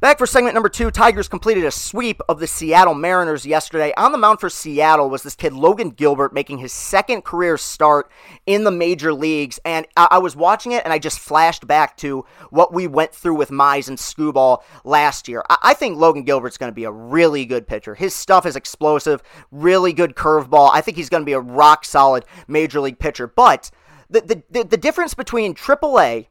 Back 0.00 0.18
for 0.18 0.26
segment 0.26 0.54
number 0.54 0.68
two, 0.68 0.92
Tigers 0.92 1.26
completed 1.26 1.64
a 1.64 1.72
sweep 1.72 2.20
of 2.28 2.38
the 2.38 2.46
Seattle 2.46 2.94
Mariners 2.94 3.44
yesterday. 3.44 3.92
On 3.96 4.12
the 4.12 4.18
mound 4.18 4.38
for 4.38 4.48
Seattle 4.48 5.10
was 5.10 5.24
this 5.24 5.34
kid, 5.34 5.52
Logan 5.52 5.90
Gilbert, 5.90 6.32
making 6.32 6.58
his 6.58 6.72
second 6.72 7.24
career 7.24 7.58
start 7.58 8.08
in 8.46 8.62
the 8.62 8.70
major 8.70 9.12
leagues. 9.12 9.58
And 9.64 9.88
I, 9.96 10.06
I 10.12 10.18
was 10.18 10.36
watching 10.36 10.70
it 10.70 10.84
and 10.84 10.92
I 10.92 11.00
just 11.00 11.18
flashed 11.18 11.66
back 11.66 11.96
to 11.96 12.24
what 12.50 12.72
we 12.72 12.86
went 12.86 13.12
through 13.12 13.34
with 13.34 13.50
Mize 13.50 13.88
and 13.88 13.98
Skubal 13.98 14.62
last 14.84 15.26
year. 15.26 15.42
I, 15.50 15.56
I 15.62 15.74
think 15.74 15.98
Logan 15.98 16.22
Gilbert's 16.22 16.58
going 16.58 16.70
to 16.70 16.76
be 16.76 16.84
a 16.84 16.92
really 16.92 17.44
good 17.44 17.66
pitcher. 17.66 17.96
His 17.96 18.14
stuff 18.14 18.46
is 18.46 18.54
explosive, 18.54 19.20
really 19.50 19.92
good 19.92 20.14
curveball. 20.14 20.70
I 20.72 20.80
think 20.80 20.96
he's 20.96 21.08
going 21.08 21.22
to 21.22 21.26
be 21.26 21.32
a 21.32 21.40
rock 21.40 21.84
solid 21.84 22.24
major 22.46 22.78
league 22.78 23.00
pitcher. 23.00 23.26
But 23.26 23.72
the, 24.08 24.44
the, 24.48 24.62
the 24.62 24.76
difference 24.76 25.14
between 25.14 25.56
AAA 25.56 26.28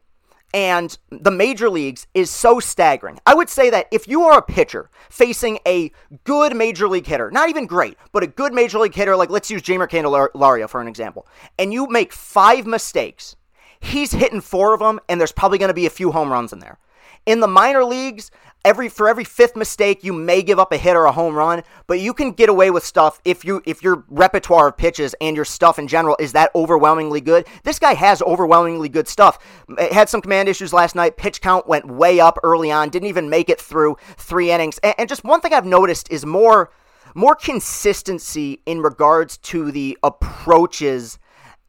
and 0.54 0.96
the 1.10 1.30
major 1.30 1.68
leagues 1.68 2.06
is 2.14 2.30
so 2.30 2.60
staggering. 2.60 3.18
I 3.26 3.34
would 3.34 3.48
say 3.48 3.70
that 3.70 3.86
if 3.90 4.08
you 4.08 4.22
are 4.22 4.38
a 4.38 4.42
pitcher 4.42 4.90
facing 5.10 5.58
a 5.66 5.92
good 6.24 6.56
major 6.56 6.88
league 6.88 7.06
hitter, 7.06 7.30
not 7.30 7.48
even 7.48 7.66
great, 7.66 7.96
but 8.12 8.22
a 8.22 8.26
good 8.26 8.54
major 8.54 8.78
league 8.78 8.94
hitter, 8.94 9.16
like 9.16 9.30
let's 9.30 9.50
use 9.50 9.62
Jeimer 9.62 9.88
Candelario 9.88 10.68
for 10.68 10.80
an 10.80 10.88
example, 10.88 11.26
and 11.58 11.72
you 11.72 11.86
make 11.86 12.12
five 12.12 12.66
mistakes, 12.66 13.36
he's 13.80 14.12
hitting 14.12 14.40
four 14.40 14.72
of 14.72 14.80
them, 14.80 15.00
and 15.08 15.20
there's 15.20 15.32
probably 15.32 15.58
going 15.58 15.68
to 15.68 15.74
be 15.74 15.86
a 15.86 15.90
few 15.90 16.12
home 16.12 16.32
runs 16.32 16.52
in 16.52 16.60
there. 16.60 16.78
In 17.28 17.40
the 17.40 17.46
minor 17.46 17.84
leagues, 17.84 18.30
every 18.64 18.88
for 18.88 19.06
every 19.06 19.22
fifth 19.22 19.54
mistake 19.54 20.02
you 20.02 20.14
may 20.14 20.40
give 20.40 20.58
up 20.58 20.72
a 20.72 20.78
hit 20.78 20.96
or 20.96 21.04
a 21.04 21.12
home 21.12 21.34
run 21.34 21.62
but 21.86 22.00
you 22.00 22.14
can 22.14 22.32
get 22.32 22.48
away 22.48 22.70
with 22.70 22.82
stuff 22.82 23.20
if 23.22 23.44
you 23.44 23.62
if 23.66 23.82
your 23.82 24.02
repertoire 24.08 24.68
of 24.68 24.78
pitches 24.78 25.14
and 25.20 25.36
your 25.36 25.44
stuff 25.44 25.78
in 25.78 25.86
general 25.86 26.16
is 26.18 26.32
that 26.32 26.50
overwhelmingly 26.54 27.20
good. 27.20 27.46
This 27.64 27.78
guy 27.78 27.92
has 27.92 28.22
overwhelmingly 28.22 28.88
good 28.88 29.06
stuff. 29.06 29.38
Had 29.92 30.08
some 30.08 30.22
command 30.22 30.48
issues 30.48 30.72
last 30.72 30.94
night. 30.94 31.18
Pitch 31.18 31.42
count 31.42 31.68
went 31.68 31.86
way 31.86 32.18
up 32.18 32.38
early 32.42 32.70
on 32.70 32.88
didn't 32.88 33.08
even 33.08 33.28
make 33.28 33.50
it 33.50 33.60
through 33.60 33.98
three 34.16 34.50
innings. 34.50 34.78
And, 34.78 34.94
and 34.96 35.06
just 35.06 35.22
one 35.22 35.42
thing 35.42 35.52
i've 35.52 35.66
noticed 35.66 36.10
is 36.10 36.24
more 36.24 36.70
more 37.14 37.34
consistency 37.34 38.62
in 38.64 38.80
regards 38.80 39.36
to 39.52 39.70
the 39.70 39.98
approaches 40.02 41.18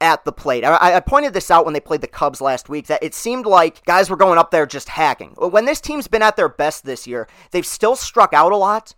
at 0.01 0.23
the 0.25 0.31
plate. 0.31 0.63
I, 0.63 0.95
I, 0.95 0.99
pointed 1.01 1.33
this 1.33 1.51
out 1.51 1.65
when 1.65 1.73
they 1.73 1.79
played 1.79 2.01
the 2.01 2.07
Cubs 2.07 2.39
last 2.39 2.69
week 2.69 2.87
that 2.87 3.03
it 3.03 3.13
seemed 3.13 3.45
like 3.45 3.83
guys 3.85 4.09
were 4.09 4.15
going 4.15 4.39
up 4.39 4.51
there 4.51 4.65
just 4.65 4.89
hacking. 4.89 5.31
When 5.37 5.65
this 5.65 5.81
team's 5.81 6.07
been 6.07 6.21
at 6.21 6.37
their 6.37 6.49
best 6.49 6.85
this 6.85 7.05
year, 7.05 7.27
they've 7.51 7.65
still 7.65 7.95
struck 7.95 8.33
out 8.33 8.51
a 8.51 8.57
lot, 8.57 8.95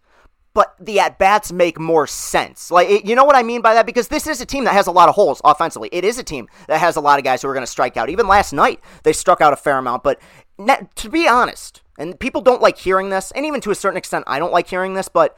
but 0.54 0.76
the 0.80 1.00
at 1.00 1.18
bats 1.18 1.52
make 1.52 1.80
more 1.80 2.06
sense. 2.06 2.70
Like, 2.70 2.90
it, 2.90 3.06
you 3.06 3.16
know 3.16 3.24
what 3.24 3.36
I 3.36 3.44
mean 3.44 3.62
by 3.62 3.74
that? 3.74 3.86
Because 3.86 4.10
this 4.10 4.28
is 4.28 4.42
a 4.42 4.46
team 4.46 4.66
that 4.66 4.74
has 4.74 4.88
a 4.88 4.92
lot 4.92 5.10
of 5.10 5.16
holes 5.16 5.42
offensively. 5.44 5.90
It 5.92 6.04
is 6.04 6.20
a 6.20 6.24
team 6.24 6.48
that 6.68 6.80
has 6.80 6.96
a 6.96 7.02
lot 7.02 7.18
of 7.18 7.26
guys 7.26 7.42
who 7.42 7.48
are 7.48 7.54
going 7.54 7.66
to 7.66 7.72
strike 7.72 7.98
out. 7.98 8.10
Even 8.10 8.28
last 8.28 8.54
night, 8.54 8.80
they 9.04 9.14
struck 9.14 9.42
out 9.42 9.54
a 9.54 9.58
fair 9.58 9.78
amount. 9.78 10.04
But 10.04 10.22
to 10.96 11.10
be 11.10 11.28
honest, 11.28 11.82
and 11.98 12.20
people 12.20 12.42
don't 12.42 12.62
like 12.62 12.78
hearing 12.78 13.10
this, 13.10 13.32
and 13.32 13.46
even 13.46 13.62
to 13.62 13.72
a 13.72 13.76
certain 13.76 13.98
extent, 13.98 14.26
I 14.28 14.40
don't 14.40 14.54
like 14.54 14.68
hearing 14.68 14.94
this, 14.94 15.08
but 15.08 15.38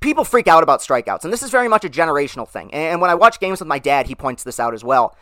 people 0.00 0.24
freak 0.24 0.46
out 0.46 0.62
about 0.62 0.80
strikeouts, 0.80 1.24
and 1.24 1.32
this 1.32 1.42
is 1.42 1.50
very 1.50 1.68
much 1.68 1.84
a 1.84 1.88
generational 1.88 2.48
thing. 2.48 2.72
And 2.72 3.00
when 3.00 3.10
I 3.10 3.14
watch 3.14 3.40
games 3.40 3.60
with 3.60 3.68
my 3.68 3.78
dad, 3.78 4.06
he 4.06 4.14
points 4.14 4.42
this 4.44 4.60
out 4.60 4.74
as 4.74 4.84
well. 4.84 5.16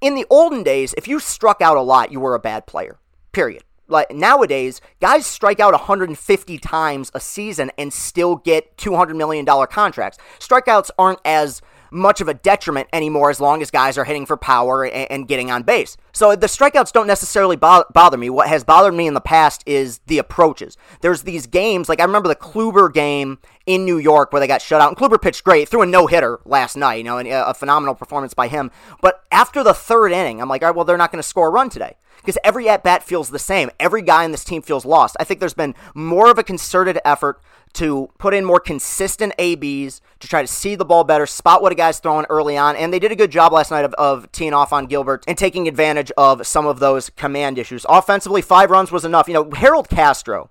In 0.00 0.14
the 0.14 0.26
olden 0.30 0.62
days, 0.62 0.94
if 0.96 1.06
you 1.06 1.20
struck 1.20 1.60
out 1.60 1.76
a 1.76 1.82
lot, 1.82 2.10
you 2.10 2.20
were 2.20 2.34
a 2.34 2.40
bad 2.40 2.66
player. 2.66 2.98
Period. 3.32 3.64
Like 3.86 4.10
nowadays, 4.12 4.80
guys 5.00 5.26
strike 5.26 5.60
out 5.60 5.72
150 5.72 6.58
times 6.58 7.10
a 7.12 7.20
season 7.20 7.72
and 7.76 7.92
still 7.92 8.36
get 8.36 8.76
200 8.78 9.16
million 9.16 9.44
dollar 9.44 9.66
contracts. 9.66 10.16
Strikeouts 10.38 10.90
aren't 10.96 11.18
as 11.24 11.60
much 11.90 12.20
of 12.20 12.28
a 12.28 12.34
detriment 12.34 12.88
anymore 12.92 13.30
as 13.30 13.40
long 13.40 13.62
as 13.62 13.70
guys 13.70 13.98
are 13.98 14.04
hitting 14.04 14.26
for 14.26 14.36
power 14.36 14.84
and, 14.84 15.10
and 15.10 15.28
getting 15.28 15.50
on 15.50 15.62
base. 15.62 15.96
So 16.12 16.34
the 16.36 16.46
strikeouts 16.46 16.92
don't 16.92 17.06
necessarily 17.06 17.56
bo- 17.56 17.84
bother 17.92 18.16
me. 18.16 18.30
What 18.30 18.48
has 18.48 18.64
bothered 18.64 18.94
me 18.94 19.06
in 19.06 19.14
the 19.14 19.20
past 19.20 19.62
is 19.66 20.00
the 20.06 20.18
approaches. 20.18 20.76
There's 21.00 21.22
these 21.22 21.46
games, 21.46 21.88
like 21.88 22.00
I 22.00 22.04
remember 22.04 22.28
the 22.28 22.36
Kluber 22.36 22.92
game 22.92 23.38
in 23.66 23.84
New 23.84 23.98
York 23.98 24.32
where 24.32 24.40
they 24.40 24.46
got 24.46 24.62
shut 24.62 24.80
out. 24.80 24.88
And 24.88 24.96
Kluber 24.96 25.20
pitched 25.20 25.44
great, 25.44 25.68
threw 25.68 25.82
a 25.82 25.86
no 25.86 26.06
hitter 26.06 26.40
last 26.44 26.76
night, 26.76 26.96
you 26.96 27.04
know, 27.04 27.18
uh, 27.18 27.44
a 27.46 27.54
phenomenal 27.54 27.94
performance 27.94 28.34
by 28.34 28.48
him. 28.48 28.70
But 29.00 29.22
after 29.30 29.62
the 29.62 29.74
third 29.74 30.12
inning, 30.12 30.40
I'm 30.40 30.48
like, 30.48 30.62
all 30.62 30.68
right, 30.68 30.76
well, 30.76 30.84
they're 30.84 30.96
not 30.96 31.12
going 31.12 31.22
to 31.22 31.28
score 31.28 31.48
a 31.48 31.50
run 31.50 31.70
today 31.70 31.96
because 32.20 32.38
every 32.44 32.68
at 32.68 32.82
bat 32.82 33.02
feels 33.02 33.30
the 33.30 33.38
same. 33.38 33.70
Every 33.78 34.02
guy 34.02 34.24
in 34.24 34.32
this 34.32 34.44
team 34.44 34.62
feels 34.62 34.84
lost. 34.84 35.16
I 35.20 35.24
think 35.24 35.40
there's 35.40 35.54
been 35.54 35.74
more 35.94 36.30
of 36.30 36.38
a 36.38 36.42
concerted 36.42 36.98
effort 37.04 37.40
to 37.74 38.10
put 38.18 38.34
in 38.34 38.44
more 38.44 38.60
consistent 38.60 39.32
ABs 39.38 40.00
to 40.18 40.28
try 40.28 40.42
to 40.42 40.48
see 40.48 40.74
the 40.74 40.84
ball 40.84 41.04
better, 41.04 41.26
spot 41.26 41.62
what 41.62 41.72
a 41.72 41.74
guy's 41.74 41.98
throwing 41.98 42.26
early 42.28 42.56
on. 42.56 42.76
And 42.76 42.92
they 42.92 42.98
did 42.98 43.12
a 43.12 43.16
good 43.16 43.30
job 43.30 43.52
last 43.52 43.70
night 43.70 43.84
of, 43.84 43.94
of 43.94 44.30
teeing 44.32 44.52
off 44.52 44.72
on 44.72 44.86
Gilbert 44.86 45.24
and 45.28 45.38
taking 45.38 45.68
advantage 45.68 46.10
of 46.16 46.46
some 46.46 46.66
of 46.66 46.80
those 46.80 47.10
command 47.10 47.58
issues. 47.58 47.86
Offensively, 47.88 48.42
five 48.42 48.70
runs 48.70 48.90
was 48.90 49.04
enough. 49.04 49.28
You 49.28 49.34
know, 49.34 49.50
Harold 49.50 49.88
Castro 49.88 50.50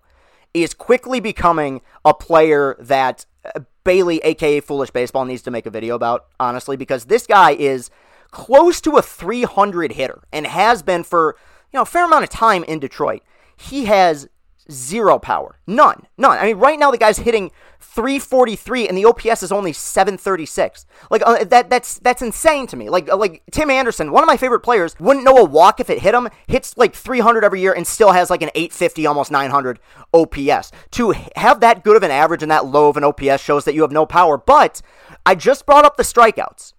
is 0.54 0.74
quickly 0.74 1.20
becoming 1.20 1.82
a 2.04 2.14
player 2.14 2.76
that 2.80 3.26
uh, 3.46 3.62
Bailey, 3.84 4.20
aka 4.20 4.60
Foolish 4.60 4.92
Baseball, 4.92 5.26
needs 5.26 5.42
to 5.44 5.52
make 5.52 5.66
a 5.66 5.70
video 5.70 5.96
about, 5.96 6.28
honestly, 6.40 6.78
because 6.78 7.06
this 7.06 7.28
guy 7.28 7.52
is 7.52 7.90
close 8.32 8.80
to 8.82 8.98
a 8.98 9.02
300 9.02 9.94
hitter 9.94 10.24
and 10.32 10.46
has 10.46 10.84
been 10.84 11.04
for 11.04 11.36
you 11.72 11.78
know 11.78 11.82
a 11.82 11.86
fair 11.86 12.06
amount 12.06 12.24
of 12.24 12.30
time 12.30 12.64
in 12.64 12.80
Detroit. 12.80 13.22
He 13.58 13.86
has 13.86 14.28
zero 14.72 15.20
power. 15.20 15.60
None. 15.68 16.08
None. 16.18 16.38
I 16.38 16.46
mean, 16.46 16.58
right 16.58 16.80
now 16.80 16.92
the 16.92 16.98
guy's 16.98 17.20
hitting 17.20 17.52
343 17.80 18.88
and 18.88 18.98
the 18.98 19.06
OPS 19.06 19.44
is 19.44 19.52
only 19.52 19.74
736. 19.74 20.86
Like 21.10 21.22
uh, 21.26 21.44
that 21.46 21.70
that's 21.70 22.00
that's 22.00 22.22
insane 22.22 22.68
to 22.68 22.78
me. 22.78 22.90
Like 22.90 23.10
uh, 23.10 23.18
like 23.18 23.44
Tim 23.52 23.70
Anderson, 23.70 24.12
one 24.12 24.24
of 24.24 24.28
my 24.28 24.38
favorite 24.38 24.62
players, 24.62 24.96
wouldn't 25.00 25.26
know 25.26 25.38
a 25.38 25.44
walk 25.44 25.80
if 25.80 25.90
it 25.90 26.00
hit 26.00 26.14
him. 26.14 26.30
Hits 26.48 26.78
like 26.78 26.94
300 26.94 27.44
every 27.44 27.62
year 27.62 27.74
and 27.74 27.88
still 27.88 28.12
has 28.12 28.30
like 28.30 28.42
an 28.42 28.52
850 28.56 29.06
almost 29.06 29.32
900 29.32 29.80
OPS. 30.14 30.72
To 30.92 31.14
have 31.36 31.60
that 31.62 31.84
good 31.84 31.98
of 31.98 32.04
an 32.04 32.12
average 32.12 32.44
and 32.44 32.52
that 32.52 32.66
low 32.66 32.90
of 32.90 32.98
an 32.98 33.04
OPS 33.04 33.42
shows 33.42 33.66
that 33.66 33.74
you 33.74 33.82
have 33.82 33.92
no 33.92 34.06
power. 34.06 34.38
But 34.38 34.82
I 35.26 35.36
just 35.36 35.66
brought 35.66 35.86
up 35.86 35.98
the 35.98 36.04
strikeouts. 36.04 36.74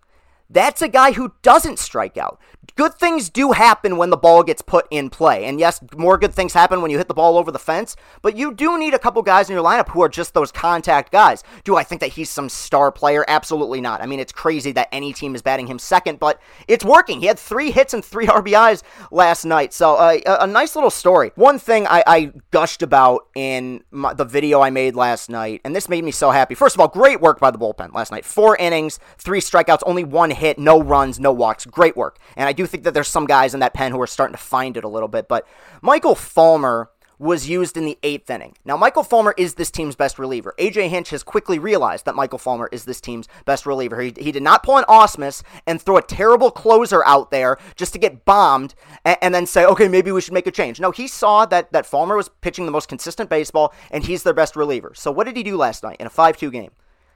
That's 0.49 0.83
a 0.83 0.89
guy 0.89 1.13
who 1.13 1.33
doesn't 1.43 1.79
strike 1.79 2.17
out 2.17 2.41
good 2.77 2.95
things 2.95 3.29
do 3.31 3.53
happen 3.53 3.97
when 3.97 4.11
the 4.11 4.17
ball 4.17 4.43
gets 4.43 4.63
put 4.63 4.87
in 4.91 5.11
play. 5.11 5.45
And 5.45 5.59
yes, 5.59 5.81
more 5.97 6.19
good 6.19 6.33
things 6.33 6.53
happen 6.53 6.83
when 6.83 6.91
you 6.91 6.99
hit 6.99 7.09
the 7.09 7.15
ball 7.15 7.37
over 7.37 7.51
the 7.51 7.59
fence, 7.59 7.97
but 8.23 8.37
you 8.37 8.55
do 8.55 8.79
need 8.79 8.95
a 8.95 8.99
couple 8.99 9.23
guys 9.23 9.49
in 9.49 9.55
your 9.55 9.65
lineup 9.65 9.89
who 9.89 10.03
are 10.03 10.09
just 10.09 10.35
those 10.35 10.53
contact 10.53 11.13
guys. 11.13 11.43
Do 11.65 11.77
I 11.77 11.83
think 11.83 12.01
that 12.01 12.11
he's 12.11 12.31
some 12.31 12.49
star 12.49 12.93
player? 12.93 13.25
Absolutely 13.29 13.81
not. 13.81 14.03
I 14.03 14.07
mean, 14.07 14.21
it's 14.21 14.33
crazy 14.33 14.73
that 14.73 14.89
any 14.93 15.13
team 15.13 15.35
is 15.35 15.43
batting 15.43 15.67
him 15.67 15.79
second, 15.79 16.19
but 16.19 16.41
it's 16.69 16.85
working. 16.85 17.21
He 17.21 17.27
had 17.27 17.39
three 17.39 17.71
hits 17.71 17.95
and 17.95 18.05
three 18.05 18.27
RBIs 18.41 18.83
last 19.11 19.45
night. 19.45 19.73
So 19.73 19.97
uh, 19.97 20.39
a, 20.41 20.47
nice 20.47 20.75
little 20.75 20.91
story. 20.91 21.33
One 21.37 21.59
thing 21.59 21.87
I, 21.87 22.03
I 22.07 22.33
gushed 22.51 22.83
about 22.83 23.29
in 23.35 23.85
my, 23.91 24.15
the 24.15 24.25
video 24.25 24.61
I 24.61 24.71
made 24.71 24.95
last 24.95 25.31
night, 25.31 25.61
and 25.65 25.75
this 25.75 25.89
made 25.89 26.05
me 26.05 26.11
so 26.11 26.31
happy. 26.31 26.55
First 26.55 26.77
of 26.77 26.81
all, 26.81 26.89
great 26.89 27.21
work 27.21 27.41
by 27.41 27.51
the 27.51 27.59
bullpen 27.59 27.95
last 27.95 28.11
night. 28.13 28.25
Four 28.25 28.57
innings, 28.57 28.99
three 29.19 29.41
strikeouts, 29.41 29.81
only 29.87 30.05
one 30.05 30.31
hit, 30.31 30.59
no 30.59 30.83
runs, 30.83 31.21
no 31.21 31.33
walks. 31.33 31.67
Great 31.67 31.97
work. 31.97 32.19
And 32.37 32.49
I 32.49 32.53
do 32.61 32.67
think 32.67 32.85
that 32.85 32.95
there's 32.95 33.09
some 33.09 33.27
guys 33.27 33.55
in 33.55 33.61
that 33.61 33.75
pen 33.75 33.93
who 33.93 34.01
are 34.01 34.07
starting 34.07 34.35
to 34.35 34.43
find 34.43 34.77
it 34.77 34.85
a 34.85 34.89
little 34.89 35.09
bit. 35.09 35.29
But 35.29 35.47
Michael 35.83 36.15
Fulmer 36.15 36.91
was 37.19 37.47
used 37.47 37.77
in 37.77 37.85
the 37.85 37.99
eighth 38.03 38.31
inning. 38.31 38.57
Now, 38.65 38.79
Michael 38.79 39.03
Fulmer 39.03 39.35
is 39.37 39.55
this 39.55 39.71
team's 39.71 39.95
best 39.95 40.19
reliever. 40.19 40.55
AJ 40.59 40.89
Hinch 40.89 41.11
has 41.11 41.23
quickly 41.23 41.59
realized 41.59 42.07
that 42.07 42.15
Michael 42.15 42.39
Fulmer 42.39 42.71
is 42.73 42.87
this 42.87 42.99
team's 42.99 43.29
best 43.45 43.67
reliever. 43.67 44.01
He, 44.01 44.15
he 44.19 44.33
did 44.33 44.43
not 44.43 44.63
pull 44.63 44.79
an 44.79 44.85
Ausmus 44.85 45.43
and 45.67 45.83
throw 45.83 45.99
a 45.99 46.03
terrible 46.03 46.51
closer 46.51 47.05
out 47.05 47.31
there 47.31 47.59
just 47.77 47.93
to 47.93 47.99
get 47.99 48.25
bombed 48.25 48.75
and, 49.05 49.19
and, 49.21 49.35
then 49.35 49.45
say, 49.45 49.67
okay, 49.67 49.87
maybe 49.87 50.11
we 50.11 50.23
should 50.23 50.33
make 50.33 50.47
a 50.47 50.51
change. 50.51 50.81
No, 50.81 50.93
he 50.93 51.07
saw 51.07 51.45
that, 51.45 51.71
that 51.73 51.85
Fulmer 51.85 52.17
was 52.17 52.31
pitching 52.41 52.65
the 52.65 52.73
most 52.73 52.89
consistent 52.89 53.29
baseball 53.29 53.75
and 53.91 54.03
he's 54.05 54.23
their 54.23 54.33
best 54.33 54.57
reliever. 54.57 54.93
So, 54.95 55.11
what 55.11 55.27
did 55.27 55.37
he 55.37 55.43
do 55.43 55.59
last 55.59 55.83
night 55.83 55.99
in 56.01 56.07
a 56.07 56.11
5 56.11 56.39
2 56.39 56.51
game? 56.51 56.71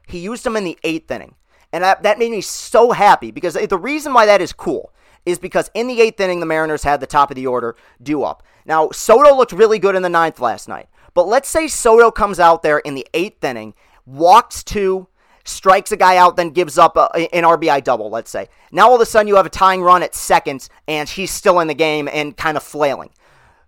He 0.07 0.19
used 0.19 0.47
him 0.47 0.57
in 0.57 0.65
the 0.65 0.79
eighth 0.85 1.11
inning. 1.11 1.35
And 1.73 1.83
that, 1.83 2.03
that 2.03 2.19
made 2.19 2.31
me 2.31 2.43
so 2.43 2.93
happy 2.93 3.31
because 3.31 3.55
the 3.55 3.79
reason 3.79 4.13
why 4.13 4.27
that 4.27 4.43
is 4.43 4.53
cool 4.53 4.93
is 5.27 5.39
because 5.39 5.71
in 5.75 5.87
the 5.87 6.01
eighth 6.01 6.21
inning, 6.21 6.41
the 6.41 6.47
Mariners 6.47 6.85
had 6.85 7.01
the 7.01 7.07
top 7.07 7.31
of 7.31 7.35
the 7.35 7.47
order 7.47 7.77
due 8.03 8.23
up. 8.23 8.43
Now, 8.67 8.91
Soto 8.91 9.35
looked 9.35 9.53
really 9.53 9.79
good 9.79 9.95
in 9.95 10.03
the 10.03 10.09
ninth 10.09 10.41
last 10.41 10.69
night. 10.69 10.89
But 11.15 11.29
let's 11.29 11.49
say 11.49 11.69
Soto 11.69 12.11
comes 12.11 12.41
out 12.41 12.63
there 12.63 12.79
in 12.79 12.95
the 12.95 13.07
eighth 13.15 13.43
inning, 13.45 13.75
walks 14.05 14.65
two, 14.65 15.07
strikes 15.45 15.93
a 15.93 15.97
guy 15.97 16.17
out, 16.17 16.37
then 16.37 16.51
gives 16.51 16.77
up 16.77 16.97
a, 16.97 17.35
an 17.35 17.45
RBI 17.45 17.85
double, 17.85 18.11
let's 18.11 18.31
say. 18.31 18.49
Now 18.73 18.89
all 18.89 18.97
of 18.97 19.01
a 19.01 19.07
sudden 19.07 19.29
you 19.29 19.37
have 19.37 19.47
a 19.47 19.51
tying 19.51 19.83
run 19.83 20.03
at 20.03 20.15
second, 20.15 20.69
and 20.89 21.09
he's 21.09 21.31
still 21.31 21.61
in 21.61 21.69
the 21.69 21.75
game 21.75 22.09
and 22.13 22.37
kind 22.37 22.57
of 22.57 22.63
flailing. 22.63 23.11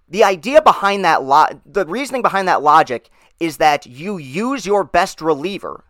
The 0.09 0.25
idea 0.25 0.61
behind 0.63 1.05
that, 1.05 1.23
lo- 1.23 1.61
the 1.65 1.87
reasoning 1.87 2.23
behind 2.23 2.49
that 2.49 2.63
logic 2.63 3.11
is 3.39 3.59
that 3.59 3.87
you 3.87 4.19
use 4.19 4.67
your 4.67 4.83
best 4.83 5.21
reliever 5.21 5.85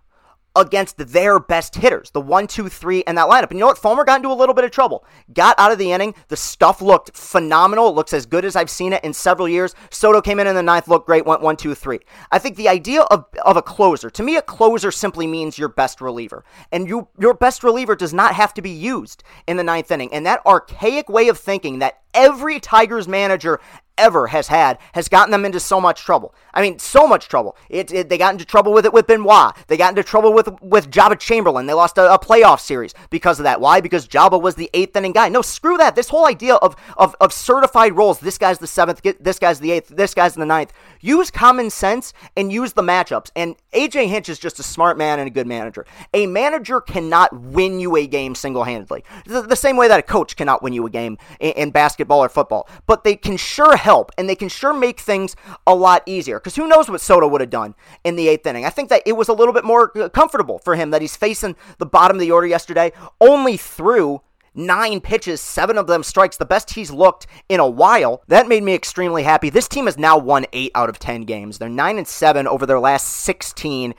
against 0.56 0.96
their 0.96 1.38
best 1.38 1.76
hitters, 1.76 2.10
the 2.10 2.20
one, 2.20 2.46
two, 2.46 2.68
three, 2.68 3.04
and 3.06 3.16
that 3.18 3.28
lineup. 3.28 3.50
And 3.50 3.52
you 3.52 3.60
know 3.60 3.66
what? 3.66 3.78
Fulmer 3.78 4.04
got 4.04 4.16
into 4.16 4.30
a 4.30 4.34
little 4.34 4.54
bit 4.54 4.64
of 4.64 4.70
trouble. 4.70 5.04
Got 5.32 5.54
out 5.58 5.70
of 5.70 5.78
the 5.78 5.92
inning. 5.92 6.14
The 6.28 6.36
stuff 6.36 6.80
looked 6.80 7.16
phenomenal. 7.16 7.88
It 7.88 7.94
looks 7.94 8.12
as 8.12 8.26
good 8.26 8.44
as 8.44 8.56
I've 8.56 8.70
seen 8.70 8.92
it 8.92 9.04
in 9.04 9.12
several 9.12 9.48
years. 9.48 9.74
Soto 9.90 10.20
came 10.20 10.40
in 10.40 10.46
in 10.46 10.54
the 10.54 10.62
ninth, 10.62 10.88
looked 10.88 11.06
great, 11.06 11.26
went 11.26 11.42
one, 11.42 11.56
two, 11.56 11.74
three. 11.74 12.00
I 12.32 12.38
think 12.38 12.56
the 12.56 12.68
idea 12.68 13.02
of, 13.02 13.26
of 13.44 13.56
a 13.56 13.62
closer, 13.62 14.10
to 14.10 14.22
me, 14.22 14.36
a 14.36 14.42
closer 14.42 14.90
simply 14.90 15.26
means 15.26 15.58
your 15.58 15.68
best 15.68 16.00
reliever. 16.00 16.44
And 16.72 16.88
you, 16.88 17.08
your 17.18 17.34
best 17.34 17.62
reliever 17.62 17.94
does 17.94 18.14
not 18.14 18.34
have 18.34 18.54
to 18.54 18.62
be 18.62 18.70
used 18.70 19.22
in 19.46 19.58
the 19.58 19.64
ninth 19.64 19.90
inning. 19.90 20.12
And 20.12 20.24
that 20.26 20.40
archaic 20.46 21.08
way 21.08 21.28
of 21.28 21.38
thinking 21.38 21.80
that 21.80 22.00
every 22.14 22.58
Tigers 22.58 23.06
manager 23.06 23.60
ever 23.98 24.28
has 24.28 24.48
had 24.48 24.78
has 24.92 25.08
gotten 25.08 25.30
them 25.30 25.44
into 25.44 25.60
so 25.60 25.80
much 25.80 26.02
trouble. 26.02 26.34
I 26.54 26.62
mean, 26.62 26.78
so 26.78 27.06
much 27.06 27.28
trouble. 27.28 27.56
It, 27.68 27.92
it, 27.92 28.08
they 28.08 28.18
got 28.18 28.32
into 28.32 28.44
trouble 28.44 28.72
with 28.72 28.86
it 28.86 28.92
with 28.92 29.06
Benoit. 29.06 29.54
They 29.66 29.76
got 29.76 29.90
into 29.90 30.02
trouble 30.02 30.32
with 30.32 30.48
with 30.62 30.90
Joba 30.90 31.18
Chamberlain. 31.18 31.66
They 31.66 31.74
lost 31.74 31.98
a, 31.98 32.12
a, 32.12 32.18
playoff 32.18 32.60
series 32.60 32.94
because 33.10 33.38
of 33.38 33.44
that. 33.44 33.60
Why? 33.60 33.80
Because 33.80 34.08
Joba 34.08 34.40
was 34.40 34.54
the 34.54 34.70
eighth 34.74 34.96
inning 34.96 35.12
guy. 35.12 35.28
No, 35.28 35.42
screw 35.42 35.76
that. 35.78 35.94
This 35.94 36.08
whole 36.08 36.26
idea 36.26 36.54
of, 36.56 36.76
of, 36.96 37.14
of 37.20 37.32
certified 37.32 37.96
roles, 37.96 38.18
this 38.20 38.38
guy's 38.38 38.58
the 38.58 38.66
seventh, 38.66 39.02
this 39.20 39.38
guy's 39.38 39.60
the 39.60 39.72
eighth, 39.72 39.88
this 39.88 40.14
guy's 40.14 40.34
the 40.34 40.46
ninth. 40.46 40.72
Use 41.00 41.30
common 41.30 41.70
sense 41.70 42.12
and 42.36 42.52
use 42.52 42.72
the 42.72 42.82
matchups. 42.82 43.30
And 43.36 43.56
AJ 43.72 44.08
Hinch 44.08 44.28
is 44.28 44.38
just 44.38 44.58
a 44.58 44.62
smart 44.62 44.98
man 44.98 45.18
and 45.18 45.28
a 45.28 45.30
good 45.30 45.46
manager. 45.46 45.86
A 46.14 46.26
manager 46.26 46.80
cannot 46.80 47.38
win 47.38 47.78
you 47.78 47.96
a 47.96 48.06
game 48.06 48.34
single 48.34 48.64
handedly. 48.64 49.04
The, 49.26 49.42
the, 49.42 49.56
same 49.56 49.76
way 49.76 49.88
that 49.88 49.98
a 49.98 50.02
coach 50.02 50.36
cannot 50.36 50.62
win 50.62 50.72
you 50.72 50.86
a 50.86 50.90
game 50.90 51.18
in, 51.40 51.52
in 51.52 51.70
basketball 51.70 52.22
or 52.22 52.28
football. 52.28 52.68
But 52.86 53.04
they 53.04 53.16
can 53.16 53.36
sure 53.36 53.76
help 53.86 54.10
and 54.18 54.28
they 54.28 54.34
can 54.34 54.48
sure 54.48 54.72
make 54.72 54.98
things 54.98 55.36
a 55.64 55.74
lot 55.74 56.02
easier. 56.06 56.40
Because 56.40 56.56
who 56.56 56.66
knows 56.66 56.90
what 56.90 57.00
Soto 57.00 57.28
would 57.28 57.40
have 57.40 57.50
done 57.50 57.76
in 58.02 58.16
the 58.16 58.26
eighth 58.26 58.44
inning? 58.44 58.64
I 58.64 58.70
think 58.70 58.88
that 58.88 59.02
it 59.06 59.12
was 59.12 59.28
a 59.28 59.32
little 59.32 59.54
bit 59.54 59.64
more 59.64 59.96
uh, 59.96 60.08
comfortable 60.08 60.58
for 60.58 60.74
him 60.74 60.90
that 60.90 61.00
he's 61.00 61.16
facing 61.16 61.54
the 61.78 61.86
bottom 61.86 62.16
of 62.16 62.20
the 62.20 62.32
order 62.32 62.48
yesterday, 62.48 62.90
only 63.20 63.56
threw 63.56 64.22
nine 64.56 65.00
pitches, 65.00 65.40
seven 65.40 65.78
of 65.78 65.86
them 65.86 66.02
strikes, 66.02 66.36
the 66.36 66.44
best 66.44 66.74
he's 66.74 66.90
looked 66.90 67.28
in 67.48 67.60
a 67.60 67.68
while. 67.68 68.22
That 68.26 68.48
made 68.48 68.64
me 68.64 68.74
extremely 68.74 69.22
happy. 69.22 69.50
This 69.50 69.68
team 69.68 69.84
has 69.84 69.96
now 69.96 70.18
won 70.18 70.46
eight 70.52 70.72
out 70.74 70.88
of 70.88 70.98
10 70.98 71.22
games. 71.22 71.58
They're 71.58 71.68
nine 71.68 71.96
and 71.96 72.08
seven 72.08 72.48
over 72.48 72.66
their 72.66 72.80
last 72.80 73.06
16. 73.06 73.94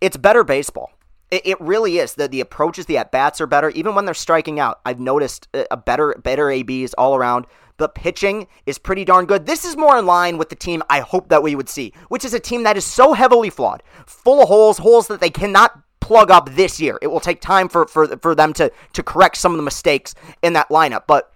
It's 0.00 0.16
better 0.16 0.42
baseball. 0.42 0.90
It, 1.30 1.60
really 1.60 1.98
is. 1.98 2.14
The, 2.14 2.26
the 2.26 2.40
approaches, 2.40 2.86
the 2.86 2.98
at 2.98 3.12
bats 3.12 3.40
are 3.40 3.46
better. 3.46 3.70
Even 3.70 3.94
when 3.94 4.04
they're 4.04 4.14
striking 4.14 4.58
out, 4.58 4.80
I've 4.84 4.98
noticed 4.98 5.46
uh, 5.54 5.62
a 5.70 5.76
better, 5.76 6.16
better 6.20 6.50
ABs 6.50 6.92
all 6.94 7.14
around. 7.14 7.46
The 7.80 7.88
pitching 7.88 8.46
is 8.66 8.76
pretty 8.76 9.06
darn 9.06 9.24
good. 9.24 9.46
This 9.46 9.64
is 9.64 9.74
more 9.74 9.98
in 9.98 10.04
line 10.04 10.36
with 10.36 10.50
the 10.50 10.54
team 10.54 10.82
I 10.90 11.00
hope 11.00 11.30
that 11.30 11.42
we 11.42 11.54
would 11.54 11.70
see, 11.70 11.94
which 12.08 12.26
is 12.26 12.34
a 12.34 12.38
team 12.38 12.62
that 12.64 12.76
is 12.76 12.84
so 12.84 13.14
heavily 13.14 13.48
flawed, 13.48 13.82
full 14.04 14.42
of 14.42 14.48
holes, 14.48 14.76
holes 14.76 15.06
that 15.06 15.20
they 15.20 15.30
cannot 15.30 15.80
plug 15.98 16.30
up 16.30 16.50
this 16.50 16.78
year. 16.78 16.98
It 17.00 17.06
will 17.06 17.20
take 17.20 17.40
time 17.40 17.70
for, 17.70 17.86
for, 17.86 18.18
for 18.18 18.34
them 18.34 18.52
to, 18.52 18.70
to 18.92 19.02
correct 19.02 19.38
some 19.38 19.52
of 19.52 19.56
the 19.56 19.62
mistakes 19.62 20.14
in 20.42 20.52
that 20.52 20.68
lineup. 20.68 21.04
But 21.06 21.32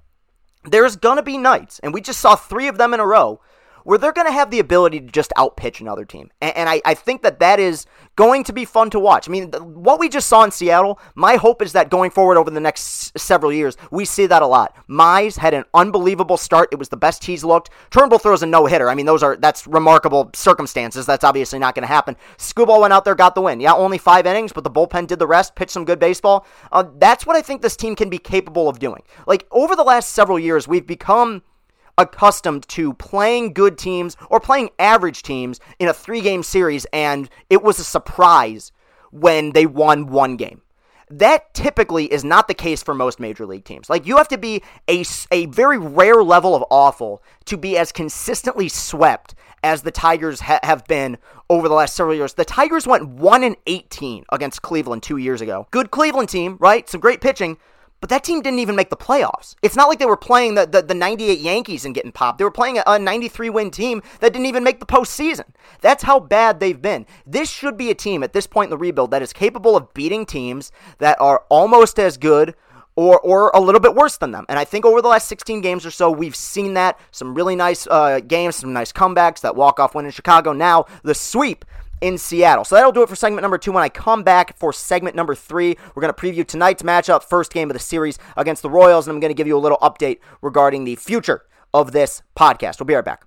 there's 0.65 0.97
going 0.97 1.17
to 1.17 1.23
be 1.23 1.39
nights, 1.39 1.79
and 1.79 1.95
we 1.95 2.03
just 2.03 2.21
saw 2.21 2.37
three 2.37 2.69
of 2.69 2.77
them 2.77 2.93
in 2.93 3.01
a 3.01 3.07
row, 3.07 3.41
where 3.85 3.99
they're 3.99 4.13
going 4.13 4.27
to 4.27 4.33
have 4.33 4.51
the 4.51 4.59
ability 4.59 5.01
to 5.01 5.07
just 5.07 5.33
outpitch 5.37 5.81
another 5.81 6.05
team. 6.05 6.31
And, 6.41 6.57
and 6.57 6.69
I, 6.69 6.83
I, 6.85 6.95
think 6.95 7.23
that 7.23 7.39
that 7.39 7.61
is 7.61 7.87
going 8.17 8.45
to 8.45 8.53
be 8.53 8.65
fun 8.65 8.91
to 8.91 8.99
watch. 8.99 9.29
I 9.29 9.33
mean, 9.33 9.51
the, 9.51 9.63
what 9.63 10.01
we 10.01 10.09
just 10.09 10.27
saw 10.27 10.43
in 10.43 10.51
Seattle, 10.51 10.99
my 11.15 11.37
hope 11.37 11.63
is 11.63 11.73
that 11.75 11.91
going 11.91 12.11
forward 12.11 12.39
over 12.39 12.51
the 12.51 12.61
next 12.61 13.13
s- 13.17 13.23
several 13.23 13.53
years, 13.53 13.77
we 13.91 14.05
see 14.05 14.27
that 14.27 14.43
a 14.43 14.47
lot. 14.47 14.75
Mize 14.89 15.37
had 15.37 15.55
an 15.55 15.65
unbelievable 15.75 16.37
start. 16.37 16.71
It 16.73 16.79
was 16.79 16.89
the 16.89 16.97
best 16.97 17.25
he's 17.25 17.45
looked. 17.45 17.71
Turnbull 17.91 18.19
throws 18.19 18.43
a 18.43 18.47
no 18.47 18.67
hitter. 18.67 18.89
I 18.89 18.95
mean, 18.95 19.07
those 19.07 19.23
are 19.23 19.37
that's 19.37 19.67
remarkable 19.67 20.31
circumstances. 20.35 21.07
That's 21.07 21.25
obviously 21.25 21.59
not 21.59 21.75
going 21.75 21.83
to 21.83 21.93
happen. 21.93 22.17
Skubal 22.39 22.81
went 22.81 22.93
out 22.93 23.05
there, 23.05 23.15
got 23.15 23.35
the 23.35 23.43
win. 23.43 23.61
Yeah, 23.61 23.75
only 23.75 23.99
five 23.99 24.27
innings, 24.27 24.53
but 24.53 24.65
the 24.65 24.71
bullpen 24.71 25.07
did 25.07 25.19
the 25.19 25.27
rest, 25.27 25.55
pitched 25.55 25.73
some 25.73 25.85
good 25.85 25.99
baseball. 25.99 26.47
Uh, 26.73 26.85
that's 26.97 27.27
what 27.27 27.37
I 27.37 27.43
think 27.43 27.61
this 27.61 27.77
team 27.77 27.95
can 27.95 28.09
be 28.09 28.19
capable 28.19 28.69
of 28.69 28.79
doing. 28.79 29.03
Like, 29.27 29.47
over 29.51 29.77
the 29.77 29.85
last 29.85 30.13
several 30.13 30.39
years, 30.39 30.67
we've 30.67 30.87
become 30.87 31.43
accustomed 31.99 32.67
to 32.69 32.95
playing 32.95 33.53
good 33.53 33.79
teams 33.79 34.17
or 34.31 34.41
playing 34.41 34.71
average 34.79 35.23
teams 35.23 35.61
in 35.79 35.89
a 35.89 35.95
three 35.95 36.21
game 36.21 36.43
series, 36.43 36.87
and 36.93 37.29
it 37.51 37.63
was 37.63 37.79
a 37.79 37.85
surprise 37.85 38.73
when 39.11 39.53
they 39.53 39.67
won 39.67 40.07
one 40.07 40.37
game. 40.37 40.61
That 41.11 41.53
typically 41.55 42.11
is 42.13 42.25
not 42.25 42.49
the 42.49 42.55
case 42.55 42.83
for 42.83 42.95
most 42.95 43.21
major 43.21 43.47
league 43.47 43.65
teams. 43.65 43.91
Like, 43.91 44.07
you 44.07 44.17
have 44.17 44.29
to 44.29 44.39
be 44.39 44.63
a, 44.89 45.05
a 45.31 45.47
very 45.47 45.79
rare 45.79 46.25
level 46.25 46.55
of 46.55 46.65
awful 46.71 47.23
to 47.45 47.57
be 47.57 47.77
as 47.77 47.93
consistently 47.93 48.69
swept 48.69 49.35
as 49.63 49.83
the 49.83 49.91
Tigers 49.91 50.41
ha- 50.41 50.61
have 50.63 50.87
been 50.87 51.19
over 51.51 51.69
the 51.69 51.75
last 51.75 51.95
several 51.95 52.17
years. 52.17 52.35
The 52.35 52.45
Tigers 52.45 52.87
went 52.87 53.07
1 53.07 53.45
and 53.45 53.57
18 53.67 54.25
against 54.33 54.63
Cleveland 54.63 55.03
two 55.03 55.19
years 55.19 55.41
ago. 55.41 55.69
Good 55.71 55.91
Cleveland 55.91 56.31
team, 56.31 56.57
right? 56.59 56.89
Some 56.89 57.01
great 57.01 57.21
pitching, 57.21 57.59
but 58.01 58.11
that 58.11 58.25
team 58.25 58.43
didn't 58.43 58.59
even 58.59 58.77
make 58.77 58.91
the 58.91 58.97
playoffs. 58.97 59.55
It's 59.63 59.77
not 59.77 59.89
like 59.89 59.99
they 59.99 60.07
were 60.07 60.17
playing 60.17 60.57
the, 60.57 60.67
the, 60.67 60.83
the 60.83 60.95
98 60.95 61.39
Yankees 61.39 61.85
and 61.85 61.95
getting 61.95 62.13
popped. 62.13 62.39
They 62.39 62.45
were 62.45 62.51
playing 62.51 62.79
a, 62.79 62.83
a 62.87 62.99
93 62.99 63.51
win 63.51 63.71
team 63.71 64.03
that 64.21 64.33
didn't 64.33 64.47
even 64.47 64.63
make 64.63 64.81
the 64.81 64.87
postseason. 64.87 65.47
That's 65.81 66.03
how 66.03 66.21
bad 66.21 66.61
they've 66.61 66.81
been. 66.81 67.07
This 67.27 67.51
should 67.51 67.77
be 67.77 67.91
a 67.91 67.95
team 67.95 68.23
at 68.23 68.33
this 68.33 68.47
point 68.47 68.67
in 68.67 68.71
the 68.71 68.79
rebuild 68.79 69.11
that 69.13 69.23
is 69.23 69.33
capable 69.33 69.77
of 69.77 69.95
beating 69.95 70.27
teams 70.27 70.71
that 70.99 71.21
are 71.21 71.45
almost 71.49 71.99
as 71.99 72.17
good 72.17 72.55
or 72.97 73.19
or 73.21 73.51
a 73.55 73.61
little 73.61 73.81
bit 73.81 73.95
worse 73.95 74.17
than 74.19 74.33
them. 74.33 74.45
And 74.49 74.59
I 74.59 74.65
think 74.65 74.85
over 74.85 75.03
the 75.03 75.09
last 75.09 75.29
16 75.29 75.61
games 75.61 75.85
or 75.85 75.91
so, 75.91 76.11
we've 76.11 76.37
seen 76.37 76.75
that 76.75 76.99
some 77.11 77.35
really 77.35 77.57
nice 77.57 77.87
uh, 77.87 78.21
games, 78.21 78.57
some 78.57 78.73
nice 78.73 78.93
comebacks, 78.93 79.41
that 79.41 79.57
walk 79.57 79.81
off 79.81 79.95
win 79.95 80.05
in 80.05 80.13
Chicago. 80.13 80.53
Now 80.53 80.87
the 81.03 81.15
sweep 81.15 81.65
in 82.05 82.19
Seattle. 82.19 82.65
So 82.65 82.75
that'll 82.75 82.93
do 82.93 83.03
it 83.03 83.09
for 83.09 83.17
segment 83.17 83.41
number 83.41 83.57
two. 83.57 83.73
When 83.73 83.83
I 83.83 83.89
come 83.89 84.23
back 84.23 84.59
for 84.59 84.75
segment 84.75 85.17
number 85.17 85.35
three, 85.35 85.75
we're 85.95 86.03
going 86.03 86.13
to 86.13 86.21
preview 86.21 86.47
tonight's 86.47 86.83
matchup, 86.83 87.23
first 87.23 87.51
game 87.51 87.71
of 87.71 87.75
the 87.75 87.81
series 87.81 88.19
against 88.37 88.61
the 88.61 88.69
Royals, 88.69 89.09
and 89.09 89.15
I'm 89.15 89.21
going 89.21 89.31
to 89.31 89.35
give 89.35 89.47
you 89.47 89.57
a 89.57 89.59
little 89.59 89.79
update 89.79 90.19
regarding 90.43 90.85
the 90.85 90.97
future 90.97 91.47
of 91.73 91.93
this 91.93 92.23
podcast. 92.37 92.79
We'll 92.79 92.87
be 92.87 92.95
right 92.95 93.05
back. 93.05 93.25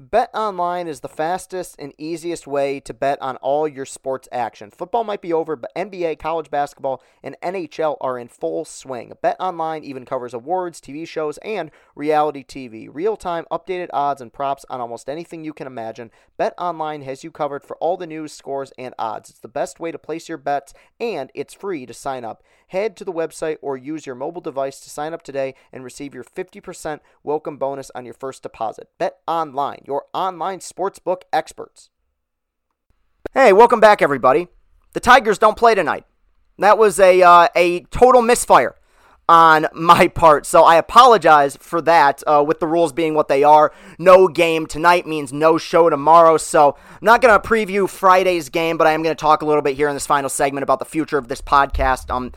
Bet 0.00 0.30
online 0.32 0.88
is 0.88 1.00
the 1.00 1.10
fastest 1.10 1.76
and 1.78 1.92
easiest 1.98 2.46
way 2.46 2.80
to 2.80 2.94
bet 2.94 3.20
on 3.20 3.36
all 3.36 3.68
your 3.68 3.84
sports 3.84 4.30
action. 4.32 4.70
Football 4.70 5.04
might 5.04 5.20
be 5.20 5.30
over, 5.30 5.56
but 5.56 5.74
NBA, 5.76 6.18
college 6.18 6.50
basketball, 6.50 7.02
and 7.22 7.36
NHL 7.42 7.98
are 8.00 8.18
in 8.18 8.28
full 8.28 8.64
swing. 8.64 9.12
Bet 9.20 9.36
online 9.38 9.84
even 9.84 10.06
covers 10.06 10.32
awards, 10.32 10.80
TV 10.80 11.06
shows, 11.06 11.36
and 11.42 11.70
reality 11.94 12.42
TV. 12.42 12.88
Real 12.90 13.14
time 13.14 13.44
updated 13.52 13.90
odds 13.92 14.22
and 14.22 14.32
props 14.32 14.64
on 14.70 14.80
almost 14.80 15.10
anything 15.10 15.44
you 15.44 15.52
can 15.52 15.66
imagine. 15.66 16.10
Bet 16.38 16.54
online 16.56 17.02
has 17.02 17.22
you 17.22 17.30
covered 17.30 17.62
for 17.62 17.76
all 17.76 17.98
the 17.98 18.06
news, 18.06 18.32
scores, 18.32 18.72
and 18.78 18.94
odds. 18.98 19.28
It's 19.28 19.40
the 19.40 19.48
best 19.48 19.80
way 19.80 19.92
to 19.92 19.98
place 19.98 20.30
your 20.30 20.38
bets, 20.38 20.72
and 20.98 21.30
it's 21.34 21.52
free 21.52 21.84
to 21.84 21.92
sign 21.92 22.24
up. 22.24 22.42
Head 22.68 22.96
to 22.96 23.04
the 23.04 23.12
website 23.12 23.58
or 23.60 23.76
use 23.76 24.06
your 24.06 24.14
mobile 24.14 24.40
device 24.40 24.80
to 24.80 24.88
sign 24.88 25.12
up 25.12 25.22
today 25.22 25.56
and 25.72 25.84
receive 25.84 26.14
your 26.14 26.24
50% 26.24 27.00
welcome 27.22 27.58
bonus 27.58 27.90
on 27.94 28.06
your 28.06 28.14
first 28.14 28.42
deposit. 28.42 28.88
Bet 28.96 29.18
online, 29.28 29.82
your 29.90 30.06
online 30.14 30.60
sportsbook 30.60 31.22
experts. 31.32 31.90
Hey, 33.34 33.52
welcome 33.52 33.80
back, 33.80 34.00
everybody. 34.00 34.46
The 34.92 35.00
Tigers 35.00 35.36
don't 35.36 35.56
play 35.56 35.74
tonight. 35.74 36.04
That 36.58 36.78
was 36.78 37.00
a 37.00 37.20
uh, 37.22 37.48
a 37.56 37.80
total 37.90 38.22
misfire 38.22 38.76
on 39.28 39.66
my 39.74 40.06
part. 40.06 40.46
So 40.46 40.62
I 40.62 40.76
apologize 40.76 41.56
for 41.56 41.82
that. 41.82 42.22
Uh, 42.24 42.44
with 42.46 42.60
the 42.60 42.68
rules 42.68 42.92
being 42.92 43.14
what 43.14 43.26
they 43.26 43.42
are, 43.42 43.72
no 43.98 44.28
game 44.28 44.68
tonight 44.68 45.08
means 45.08 45.32
no 45.32 45.58
show 45.58 45.90
tomorrow. 45.90 46.36
So 46.36 46.76
I'm 46.88 46.98
not 47.02 47.20
going 47.20 47.34
to 47.34 47.48
preview 47.48 47.90
Friday's 47.90 48.48
game, 48.48 48.76
but 48.76 48.86
I 48.86 48.92
am 48.92 49.02
going 49.02 49.16
to 49.16 49.20
talk 49.20 49.42
a 49.42 49.46
little 49.46 49.62
bit 49.62 49.74
here 49.74 49.88
in 49.88 49.94
this 49.94 50.06
final 50.06 50.30
segment 50.30 50.62
about 50.62 50.78
the 50.78 50.84
future 50.84 51.18
of 51.18 51.26
this 51.26 51.40
podcast. 51.40 52.14
Um, 52.14 52.30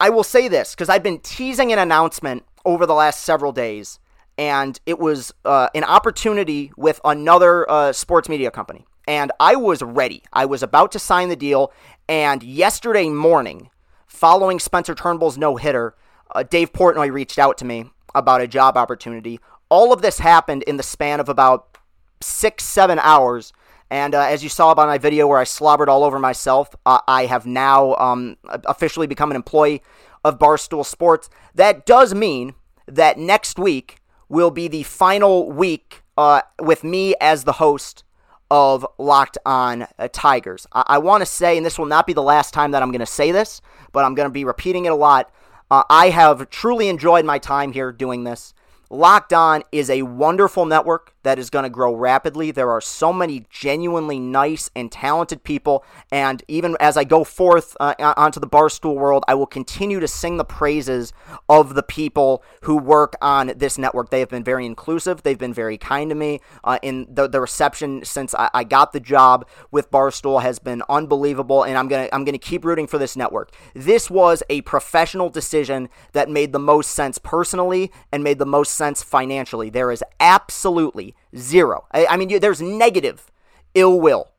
I 0.00 0.08
will 0.08 0.24
say 0.24 0.48
this 0.48 0.74
because 0.74 0.88
I've 0.88 1.02
been 1.02 1.20
teasing 1.20 1.70
an 1.70 1.78
announcement 1.78 2.44
over 2.64 2.86
the 2.86 2.94
last 2.94 3.24
several 3.24 3.52
days, 3.52 3.98
and 4.38 4.78
it 4.86 4.98
was 4.98 5.32
uh, 5.44 5.68
an 5.74 5.84
opportunity 5.84 6.72
with 6.76 7.00
another 7.04 7.68
uh, 7.70 7.92
sports 7.92 8.28
media 8.28 8.50
company. 8.50 8.86
And 9.08 9.32
I 9.38 9.56
was 9.56 9.82
ready. 9.82 10.22
I 10.32 10.46
was 10.46 10.62
about 10.62 10.92
to 10.92 10.98
sign 10.98 11.28
the 11.28 11.36
deal. 11.36 11.72
And 12.08 12.42
yesterday 12.42 13.08
morning, 13.08 13.70
following 14.06 14.58
Spencer 14.58 14.94
Turnbull's 14.94 15.38
no 15.38 15.56
hitter, 15.56 15.94
uh, 16.34 16.42
Dave 16.42 16.72
Portnoy 16.72 17.12
reached 17.12 17.38
out 17.38 17.56
to 17.58 17.64
me 17.64 17.90
about 18.14 18.40
a 18.40 18.48
job 18.48 18.76
opportunity. 18.76 19.38
All 19.68 19.92
of 19.92 20.02
this 20.02 20.18
happened 20.18 20.64
in 20.64 20.76
the 20.76 20.82
span 20.82 21.20
of 21.20 21.28
about 21.28 21.78
six, 22.20 22.64
seven 22.64 22.98
hours. 22.98 23.52
And 23.90 24.14
uh, 24.14 24.22
as 24.22 24.42
you 24.42 24.48
saw 24.48 24.74
by 24.74 24.86
my 24.86 24.98
video 24.98 25.28
where 25.28 25.38
I 25.38 25.44
slobbered 25.44 25.88
all 25.88 26.02
over 26.02 26.18
myself, 26.18 26.74
uh, 26.84 26.98
I 27.06 27.26
have 27.26 27.46
now 27.46 27.94
um, 27.94 28.36
officially 28.64 29.06
become 29.06 29.30
an 29.30 29.36
employee 29.36 29.82
of 30.24 30.38
Barstool 30.38 30.84
Sports. 30.84 31.30
That 31.54 31.86
does 31.86 32.12
mean 32.12 32.54
that 32.88 33.18
next 33.18 33.58
week 33.58 33.98
will 34.28 34.50
be 34.50 34.68
the 34.68 34.82
final 34.82 35.50
week 35.50 36.02
uh, 36.16 36.42
with 36.60 36.84
me 36.84 37.14
as 37.20 37.44
the 37.44 37.52
host 37.52 38.04
of 38.50 38.86
Locked 38.98 39.38
On 39.44 39.86
uh, 39.98 40.08
Tigers. 40.12 40.66
I, 40.72 40.84
I 40.86 40.98
want 40.98 41.22
to 41.22 41.26
say, 41.26 41.56
and 41.56 41.66
this 41.66 41.78
will 41.78 41.86
not 41.86 42.06
be 42.06 42.12
the 42.12 42.22
last 42.22 42.54
time 42.54 42.70
that 42.70 42.82
I'm 42.82 42.90
going 42.90 43.00
to 43.00 43.06
say 43.06 43.32
this, 43.32 43.60
but 43.92 44.04
I'm 44.04 44.14
going 44.14 44.28
to 44.28 44.32
be 44.32 44.44
repeating 44.44 44.84
it 44.84 44.92
a 44.92 44.96
lot. 44.96 45.30
Uh, 45.70 45.82
I 45.90 46.10
have 46.10 46.48
truly 46.50 46.88
enjoyed 46.88 47.24
my 47.24 47.38
time 47.38 47.72
here 47.72 47.90
doing 47.90 48.24
this. 48.24 48.54
Locked 48.88 49.32
On 49.32 49.64
is 49.72 49.90
a 49.90 50.02
wonderful 50.02 50.64
network 50.64 51.12
that 51.26 51.40
is 51.40 51.50
going 51.50 51.64
to 51.64 51.68
grow 51.68 51.92
rapidly. 51.92 52.52
There 52.52 52.70
are 52.70 52.80
so 52.80 53.12
many 53.12 53.46
genuinely 53.50 54.20
nice 54.20 54.70
and 54.76 54.92
talented 54.92 55.42
people. 55.42 55.84
And 56.12 56.44
even 56.46 56.76
as 56.78 56.96
I 56.96 57.02
go 57.02 57.24
forth 57.24 57.76
uh, 57.80 57.94
onto 58.16 58.38
the 58.38 58.46
Barstool 58.46 58.94
world, 58.94 59.24
I 59.26 59.34
will 59.34 59.46
continue 59.46 59.98
to 59.98 60.06
sing 60.06 60.36
the 60.36 60.44
praises 60.44 61.12
of 61.48 61.74
the 61.74 61.82
people 61.82 62.44
who 62.62 62.76
work 62.76 63.16
on 63.20 63.52
this 63.56 63.76
network. 63.76 64.10
They 64.10 64.20
have 64.20 64.28
been 64.28 64.44
very 64.44 64.64
inclusive, 64.64 65.24
they've 65.24 65.36
been 65.36 65.52
very 65.52 65.76
kind 65.76 66.10
to 66.10 66.14
me. 66.14 66.40
Uh, 66.62 66.78
in 66.80 67.08
the, 67.12 67.26
the 67.26 67.40
reception 67.40 68.04
since 68.04 68.32
I, 68.32 68.48
I 68.54 68.62
got 68.62 68.92
the 68.92 69.00
job 69.00 69.48
with 69.72 69.90
Barstool 69.90 70.42
has 70.42 70.60
been 70.60 70.84
unbelievable. 70.88 71.64
And 71.64 71.76
I'm 71.76 71.88
to 71.88 72.14
I'm 72.14 72.24
to 72.24 72.38
keep 72.38 72.64
rooting 72.64 72.86
for 72.86 72.98
this 72.98 73.16
network. 73.16 73.50
This 73.74 74.08
was 74.08 74.44
a 74.48 74.60
professional 74.60 75.28
decision 75.28 75.88
that 76.12 76.30
made 76.30 76.52
the 76.52 76.60
most 76.60 76.92
sense 76.92 77.18
personally 77.18 77.90
and 78.12 78.22
made 78.22 78.38
the 78.38 78.46
most 78.46 78.74
sense 78.74 79.02
financially. 79.02 79.70
There 79.70 79.90
is 79.90 80.04
absolutely 80.20 81.15
zero. 81.36 81.86
I, 81.92 82.06
I 82.06 82.16
mean, 82.16 82.40
there's 82.40 82.62
negative 82.62 83.30
ill 83.74 84.00
will 84.00 84.30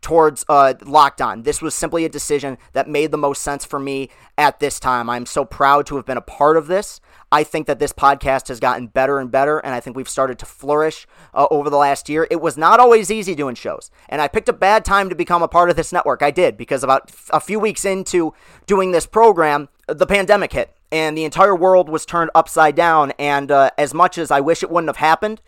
towards 0.00 0.46
uh, 0.48 0.72
Locked 0.82 1.20
On. 1.20 1.42
This 1.42 1.60
was 1.60 1.74
simply 1.74 2.04
a 2.04 2.08
decision 2.08 2.56
that 2.72 2.88
made 2.88 3.10
the 3.10 3.18
most 3.18 3.42
sense 3.42 3.66
for 3.66 3.78
me 3.78 4.08
at 4.38 4.58
this 4.58 4.80
time. 4.80 5.10
I'm 5.10 5.26
so 5.26 5.44
proud 5.44 5.86
to 5.86 5.96
have 5.96 6.06
been 6.06 6.16
a 6.16 6.22
part 6.22 6.56
of 6.56 6.68
this. 6.68 7.00
I 7.30 7.44
think 7.44 7.66
that 7.66 7.78
this 7.78 7.92
podcast 7.92 8.48
has 8.48 8.58
gotten 8.58 8.88
better 8.88 9.20
and 9.20 9.30
better, 9.30 9.58
and 9.58 9.74
I 9.74 9.78
think 9.78 9.96
we've 9.96 10.08
started 10.08 10.38
to 10.40 10.46
flourish 10.46 11.06
uh, 11.34 11.46
over 11.50 11.70
the 11.70 11.76
last 11.76 12.08
year. 12.08 12.26
It 12.30 12.40
was 12.40 12.56
not 12.56 12.80
always 12.80 13.10
easy 13.10 13.34
doing 13.34 13.54
shows, 13.54 13.90
and 14.08 14.20
I 14.20 14.26
picked 14.26 14.48
a 14.48 14.54
bad 14.54 14.84
time 14.84 15.10
to 15.10 15.14
become 15.14 15.42
a 15.42 15.48
part 15.48 15.70
of 15.70 15.76
this 15.76 15.92
network. 15.92 16.22
I 16.22 16.32
did, 16.32 16.56
because 16.56 16.82
about 16.82 17.12
a 17.30 17.38
few 17.38 17.60
weeks 17.60 17.84
into 17.84 18.34
doing 18.66 18.90
this 18.90 19.06
program, 19.06 19.68
the 19.86 20.06
pandemic 20.06 20.52
hit, 20.54 20.74
and 20.90 21.16
the 21.16 21.24
entire 21.24 21.54
world 21.54 21.88
was 21.88 22.04
turned 22.04 22.30
upside 22.34 22.74
down. 22.74 23.12
And 23.18 23.52
uh, 23.52 23.70
as 23.78 23.94
much 23.94 24.18
as 24.18 24.30
I 24.32 24.40
wish 24.40 24.62
it 24.64 24.70
wouldn't 24.70 24.88
have 24.88 24.96
happened, 24.96 25.40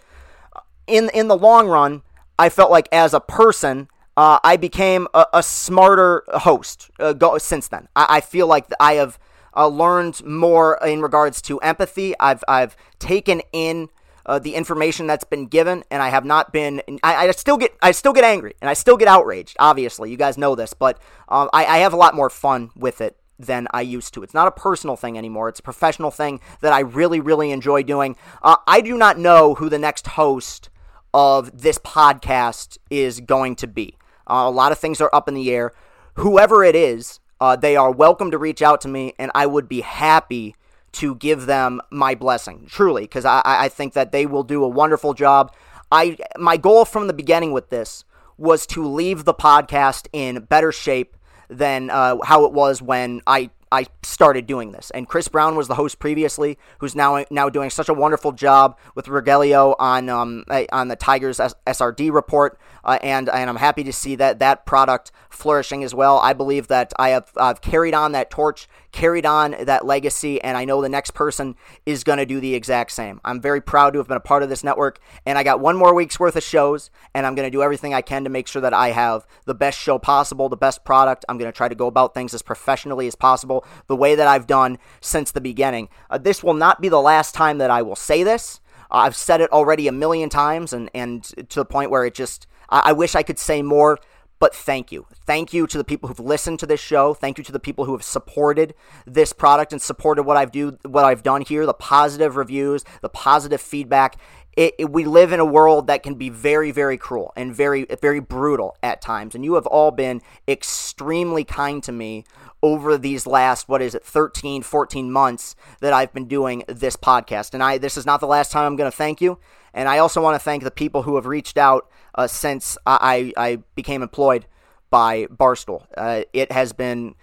in 0.87 1.11
in 1.15 1.29
the 1.29 1.37
long 1.37 1.69
run, 1.69 2.03
I 2.39 2.49
felt 2.49 2.71
like 2.71 2.89
as 2.93 3.15
a 3.15 3.21
person, 3.21 3.89
uh, 4.17 4.39
I 4.43 4.57
became 4.57 5.09
a, 5.15 5.27
a 5.33 5.43
smarter 5.43 6.25
host 6.29 6.91
uh, 6.99 7.13
go, 7.13 7.39
since 7.39 7.69
then. 7.69 7.89
I, 7.97 8.07
I, 8.09 8.21
feel 8.21 8.47
like 8.47 8.67
I 8.79 8.95
have 8.95 9.19
uh, 9.57 9.69
learned 9.69 10.25
more 10.25 10.79
in 10.85 11.01
regards 11.03 11.41
to 11.43 11.59
empathy. 11.61 12.15
I've 12.21 12.45
I've 12.47 12.77
taken 12.99 13.43
in 13.53 13.89
uh, 14.27 14.39
the 14.39 14.55
information 14.55 15.07
that's 15.07 15.25
been 15.25 15.47
given, 15.47 15.85
and 15.91 16.03
I 16.03 16.11
have 16.11 16.25
not 16.25 16.53
been. 16.53 16.83
I, 17.03 17.29
I, 17.29 17.31
still 17.33 17.57
get 17.57 17.75
I 17.81 17.93
still 17.93 18.13
get 18.13 18.25
angry 18.25 18.55
and 18.61 18.69
I 18.69 18.75
still 18.75 18.97
get 18.97 19.09
outraged. 19.09 19.57
Obviously, 19.59 20.11
you 20.11 20.17
guys 20.17 20.37
know 20.37 20.55
this, 20.55 20.75
but 20.75 21.01
um, 21.29 21.49
I, 21.53 21.65
I 21.65 21.79
have 21.79 21.93
a 21.93 21.97
lot 21.97 22.15
more 22.15 22.31
fun 22.31 22.71
with 22.77 23.01
it 23.01 23.17
than 23.39 23.67
I 23.73 23.81
used 23.81 24.15
to. 24.15 24.23
It's 24.23 24.35
not 24.35 24.47
a 24.47 24.53
personal 24.53 24.97
thing 24.97 25.19
anymore. 25.19 25.49
It's 25.49 25.61
a 25.61 25.65
professional 25.65 26.11
thing 26.11 26.41
that 26.61 26.73
I 26.73 26.81
really, 26.81 27.21
really 27.21 27.51
enjoy 27.51 27.83
doing. 27.83 28.17
Uh, 28.43 28.57
I 28.67 28.81
do 28.81 28.97
not 28.97 29.19
know 29.19 29.55
who 29.55 29.69
the 29.69 29.79
next 29.79 30.07
host 30.07 30.69
of 31.15 31.63
this 31.63 31.79
podcast 31.79 32.79
is 32.91 33.21
going 33.21 33.57
to 33.57 33.67
be. 33.67 33.97
Uh, 34.27 34.45
a 34.47 34.51
lot 34.51 34.73
of 34.73 34.79
things 34.79 35.01
are 35.01 35.11
up 35.13 35.29
in 35.29 35.35
the 35.35 35.51
air. 35.51 35.73
Whoever 36.15 36.65
it 36.65 36.77
is, 36.77 37.21
uh, 37.41 37.57
they 37.57 37.77
are 37.77 37.91
welcome 37.91 38.31
to 38.31 38.39
reach 38.39 38.63
out 38.63 38.81
to 38.83 38.89
me, 38.89 39.15
and 39.19 39.31
I 39.35 39.47
would 39.47 39.69
be 39.69 39.81
happy 39.81 40.55
to 40.93 41.15
give 41.17 41.47
them 41.47 41.81
my 41.91 42.15
blessing, 42.15 42.67
truly, 42.69 43.03
because 43.03 43.25
I, 43.25 43.43
I 43.45 43.69
think 43.69 43.95
that 43.95 44.13
they 44.13 44.27
will 44.27 44.43
do 44.43 44.63
a 44.63 44.69
wonderful 44.69 45.15
job. 45.15 45.53
I 45.91 46.17
my 46.39 46.57
goal 46.57 46.85
from 46.85 47.07
the 47.07 47.13
beginning 47.13 47.53
with 47.53 47.71
this 47.71 48.05
was 48.39 48.67
to 48.67 48.87
leave 48.87 49.25
the 49.25 49.35
podcast 49.35 50.07
in 50.13 50.45
better 50.45 50.73
shape 50.73 51.17
than 51.49 51.91
uh, 51.91 52.17
how 52.25 52.45
it 52.45 52.53
was 52.53 52.81
when 52.81 53.21
I 53.27 53.51
I 53.73 53.87
started 54.03 54.47
doing 54.47 54.73
this. 54.73 54.91
And 54.91 55.09
Chris 55.09 55.29
Brown 55.29 55.57
was 55.57 55.67
the 55.67 55.75
host 55.75 55.99
previously, 55.99 56.59
who's 56.79 56.95
now 56.95 57.25
now 57.31 57.49
doing 57.49 57.71
such 57.71 57.89
a 57.89 57.95
wonderful 57.95 58.33
job 58.33 58.79
with 58.95 59.07
Rogelio 59.07 59.75
on 59.79 60.11
um, 60.11 60.45
on 60.71 60.89
the 60.89 60.97
Tigers 60.97 61.39
SRD 61.39 62.13
report, 62.13 62.61
uh, 62.85 62.99
and 63.03 63.31
and 63.31 63.49
I'm 63.49 63.57
happy 63.57 63.83
to 63.85 63.93
see 63.93 64.15
that 64.17 64.39
that 64.41 64.67
product 64.67 65.11
flourishing 65.31 65.83
as 65.83 65.95
well. 65.95 66.19
I 66.19 66.35
believe 66.35 66.69
that 66.69 66.93
I 66.99 67.09
have 67.11 67.33
I've 67.37 67.63
carried 67.63 67.95
on 67.95 68.13
that 68.13 68.31
torch, 68.31 68.69
carried 68.93 69.25
on 69.25 69.57
that 69.63 69.87
legacy, 69.87 70.41
and 70.43 70.59
I 70.59 70.67
know 70.67 70.83
the 70.83 70.91
next 70.91 71.13
person 71.13 71.57
is 71.87 72.05
going 72.05 72.19
to 72.19 72.27
do 72.27 72.41
the 72.41 72.55
exact 72.55 72.93
same. 72.93 73.23
I'm 73.25 73.41
very 73.41 73.63
proud 73.63 73.95
to 73.95 74.01
have 74.01 74.09
been 74.09 74.19
a 74.19 74.21
part 74.21 74.43
of 74.43 74.51
this 74.51 74.63
network, 74.63 75.01
and 75.25 75.39
I 75.39 75.43
got 75.43 75.61
one 75.61 75.77
more 75.77 75.95
week's 75.95 76.21
worth 76.21 76.37
of 76.37 76.43
shows, 76.43 76.91
and 77.15 77.27
I'm 77.27 77.35
going 77.35 77.47
to 77.47 77.51
do 77.51 77.63
everything 77.63 77.95
I 77.95 78.03
can 78.03 78.25
to 78.25 78.31
make 78.31 78.49
sure 78.49 78.61
that 78.61 78.75
I 78.75 78.91
have 78.91 79.27
the 79.47 79.55
best 79.55 79.79
show 79.79 79.99
possible, 79.99 80.51
the 80.51 80.57
best 80.59 80.85
product. 80.85 81.25
I'm 81.29 81.39
going 81.39 81.51
to 81.51 81.57
try 81.57 81.69
to 81.69 81.75
go 81.75 81.87
about 81.87 82.13
things 82.13 82.35
as 82.35 82.43
professionally 82.43 83.07
as 83.07 83.15
possible 83.15 83.62
the 83.87 83.97
way 83.97 84.15
that 84.15 84.29
I've 84.29 84.47
done 84.47 84.79
since 85.01 85.31
the 85.31 85.41
beginning. 85.41 85.89
Uh, 86.11 86.19
this 86.19 86.43
will 86.43 86.55
not 86.55 86.81
be 86.81 86.89
the 86.89 87.01
last 87.01 87.35
time 87.35 87.59
that 87.59 87.71
I 87.71 87.83
will 87.83 87.97
say 87.97 88.23
this. 88.23 88.61
Uh, 88.91 88.97
I've 88.97 89.17
said 89.17 89.41
it 89.41 89.53
already 89.53 89.89
a 89.89 89.93
million 89.93 90.29
times, 90.29 90.73
and, 90.73 90.91
and 90.95 91.25
to 91.25 91.61
the 91.61 91.65
point 91.65 91.91
where 91.91 92.05
it 92.05 92.15
just, 92.15 92.47
I, 92.69 92.83
I 92.87 92.93
wish 92.93 93.15
I 93.15 93.23
could 93.23 93.39
say 93.39 93.63
more 93.63 93.99
but 94.43 94.57
thank 94.57 94.91
you. 94.91 95.07
Thank 95.25 95.53
you 95.53 95.69
to 95.69 95.79
the 95.79 95.85
people 95.85 96.09
who've 96.09 96.19
listened 96.19 96.59
to 96.59 96.67
this 96.67 96.81
show. 96.81 97.15
Thank 97.15 97.39
you 97.39 97.45
to 97.45 97.53
the 97.53 97.61
people 97.61 97.85
who 97.85 97.93
have 97.93 98.03
supported 98.03 98.75
this 99.07 99.33
product 99.33 99.73
and 99.73 99.81
supported 99.81 100.25
what 100.25 100.37
I've 100.37 100.51
do 100.51 100.77
what 100.83 101.05
I've 101.05 101.23
done 101.23 101.43
here, 101.43 101.65
the 101.65 101.73
positive 101.73 102.35
reviews, 102.35 102.85
the 103.03 103.09
positive 103.09 103.61
feedback 103.61 104.17
it, 104.57 104.75
it, 104.79 104.91
we 104.91 105.05
live 105.05 105.33
in 105.33 105.41
a 105.41 105.45
world 105.45 105.87
that 105.87 106.03
can 106.03 106.15
be 106.15 106.29
very, 106.29 106.71
very 106.71 106.99
cruel 106.99 107.33
and 107.37 107.55
very, 107.55 107.87
very 108.01 108.21
brutal 108.21 108.77
at 108.83 109.01
times. 109.01 109.35
And 109.35 109.45
you 109.45 109.55
have 109.55 109.67
all 109.67 109.91
been 109.91 110.21
extremely 110.47 111.45
kind 111.45 111.83
to 111.85 111.93
me 111.93 112.25
over 112.63 112.97
these 112.99 113.27
last, 113.27 113.69
what 113.69 113.83
is 113.83 113.95
it, 113.95 114.05
13, 114.05 114.63
14 114.63 115.11
months 115.11 115.57
that 115.81 115.93
I've 115.93 116.13
been 116.13 116.29
doing 116.29 116.65
this 116.69 116.97
podcast. 116.97 117.55
And 117.55 117.63
I, 117.63 117.79
this 117.79 117.97
is 117.97 118.07
not 118.07 118.21
the 118.21 118.27
last 118.27 118.53
time 118.53 118.67
I'm 118.67 118.77
going 118.77 118.91
to 118.91 118.97
thank 118.97 119.21
you. 119.21 119.39
And 119.75 119.89
I 119.89 119.99
also 119.99 120.21
want 120.21 120.35
to 120.35 120.45
thank 120.45 120.63
the 120.63 120.71
people 120.71 121.03
who 121.03 121.17
have 121.17 121.27
reached 121.27 121.57
out 121.57 121.89
uh, 122.15 122.27
since 122.27 122.77
I, 122.87 123.33
I 123.37 123.57
became 123.75 124.03
employed 124.03 124.47
by 124.91 125.25
Barstool. 125.27 125.87
Uh, 125.97 126.25
it 126.35 126.53
has 126.53 126.75
been 126.75 127.15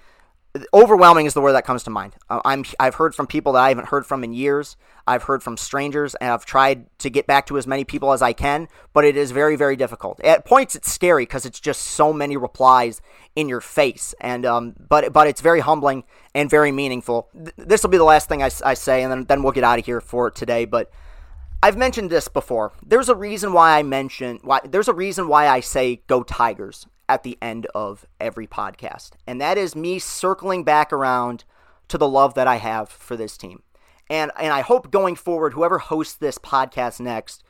overwhelming 0.73 1.25
is 1.25 1.33
the 1.33 1.41
word 1.41 1.53
that 1.53 1.65
comes 1.65 1.83
to 1.83 1.89
mind. 1.89 2.15
Uh, 2.29 2.41
I'm 2.43 2.65
I've 2.79 2.95
heard 2.95 3.13
from 3.13 3.27
people 3.27 3.53
that 3.53 3.59
I 3.59 3.69
haven't 3.69 3.89
heard 3.89 4.05
from 4.05 4.23
in 4.23 4.33
years. 4.33 4.77
I've 5.05 5.23
heard 5.23 5.43
from 5.43 5.57
strangers, 5.57 6.15
and 6.15 6.31
I've 6.31 6.45
tried 6.45 6.85
to 6.99 7.09
get 7.09 7.27
back 7.27 7.45
to 7.47 7.57
as 7.57 7.67
many 7.67 7.83
people 7.83 8.13
as 8.13 8.21
I 8.21 8.33
can, 8.33 8.67
but 8.93 9.05
it 9.05 9.15
is 9.15 9.31
very 9.31 9.55
very 9.55 9.75
difficult. 9.75 10.19
At 10.21 10.45
points, 10.45 10.75
it's 10.75 10.91
scary 10.91 11.23
because 11.23 11.45
it's 11.45 11.59
just 11.59 11.81
so 11.81 12.11
many 12.11 12.37
replies 12.37 13.01
in 13.35 13.47
your 13.47 13.61
face, 13.61 14.15
and 14.19 14.45
um, 14.45 14.75
but 14.89 15.13
but 15.13 15.27
it's 15.27 15.41
very 15.41 15.59
humbling 15.59 16.03
and 16.33 16.49
very 16.49 16.71
meaningful. 16.71 17.29
Th- 17.33 17.53
this 17.57 17.83
will 17.83 17.89
be 17.89 17.97
the 17.97 18.03
last 18.03 18.27
thing 18.27 18.41
I, 18.41 18.49
I 18.65 18.73
say, 18.73 19.03
and 19.03 19.11
then 19.11 19.25
then 19.25 19.43
we'll 19.43 19.51
get 19.51 19.63
out 19.63 19.79
of 19.79 19.85
here 19.85 20.01
for 20.01 20.31
today, 20.31 20.65
but. 20.65 20.91
I've 21.61 21.75
mentioned 21.75 22.09
this 22.09 22.29
before. 22.29 22.71
There's 22.85 23.09
a 23.09 23.15
reason 23.15 23.51
why 23.51 23.77
I 23.77 23.83
mention 23.83 24.39
why 24.43 24.61
there's 24.63 24.87
a 24.87 24.93
reason 24.93 25.27
why 25.27 25.49
I 25.49 25.59
say 25.59 26.03
go 26.07 26.23
Tigers 26.23 26.87
at 27.09 27.23
the 27.23 27.37
end 27.41 27.65
of 27.75 28.05
every 28.21 28.47
podcast. 28.47 29.11
And 29.27 29.41
that 29.41 29.57
is 29.57 29.75
me 29.75 29.99
circling 29.99 30.63
back 30.63 30.93
around 30.93 31.43
to 31.89 31.97
the 31.97 32.07
love 32.07 32.35
that 32.35 32.47
I 32.47 32.57
have 32.57 32.87
for 32.87 33.17
this 33.17 33.35
team. 33.35 33.63
And 34.09 34.31
and 34.39 34.53
I 34.53 34.61
hope 34.61 34.91
going 34.91 35.15
forward 35.15 35.53
whoever 35.53 35.79
hosts 35.79 36.15
this 36.15 36.37
podcast 36.37 36.99
next 36.99 37.43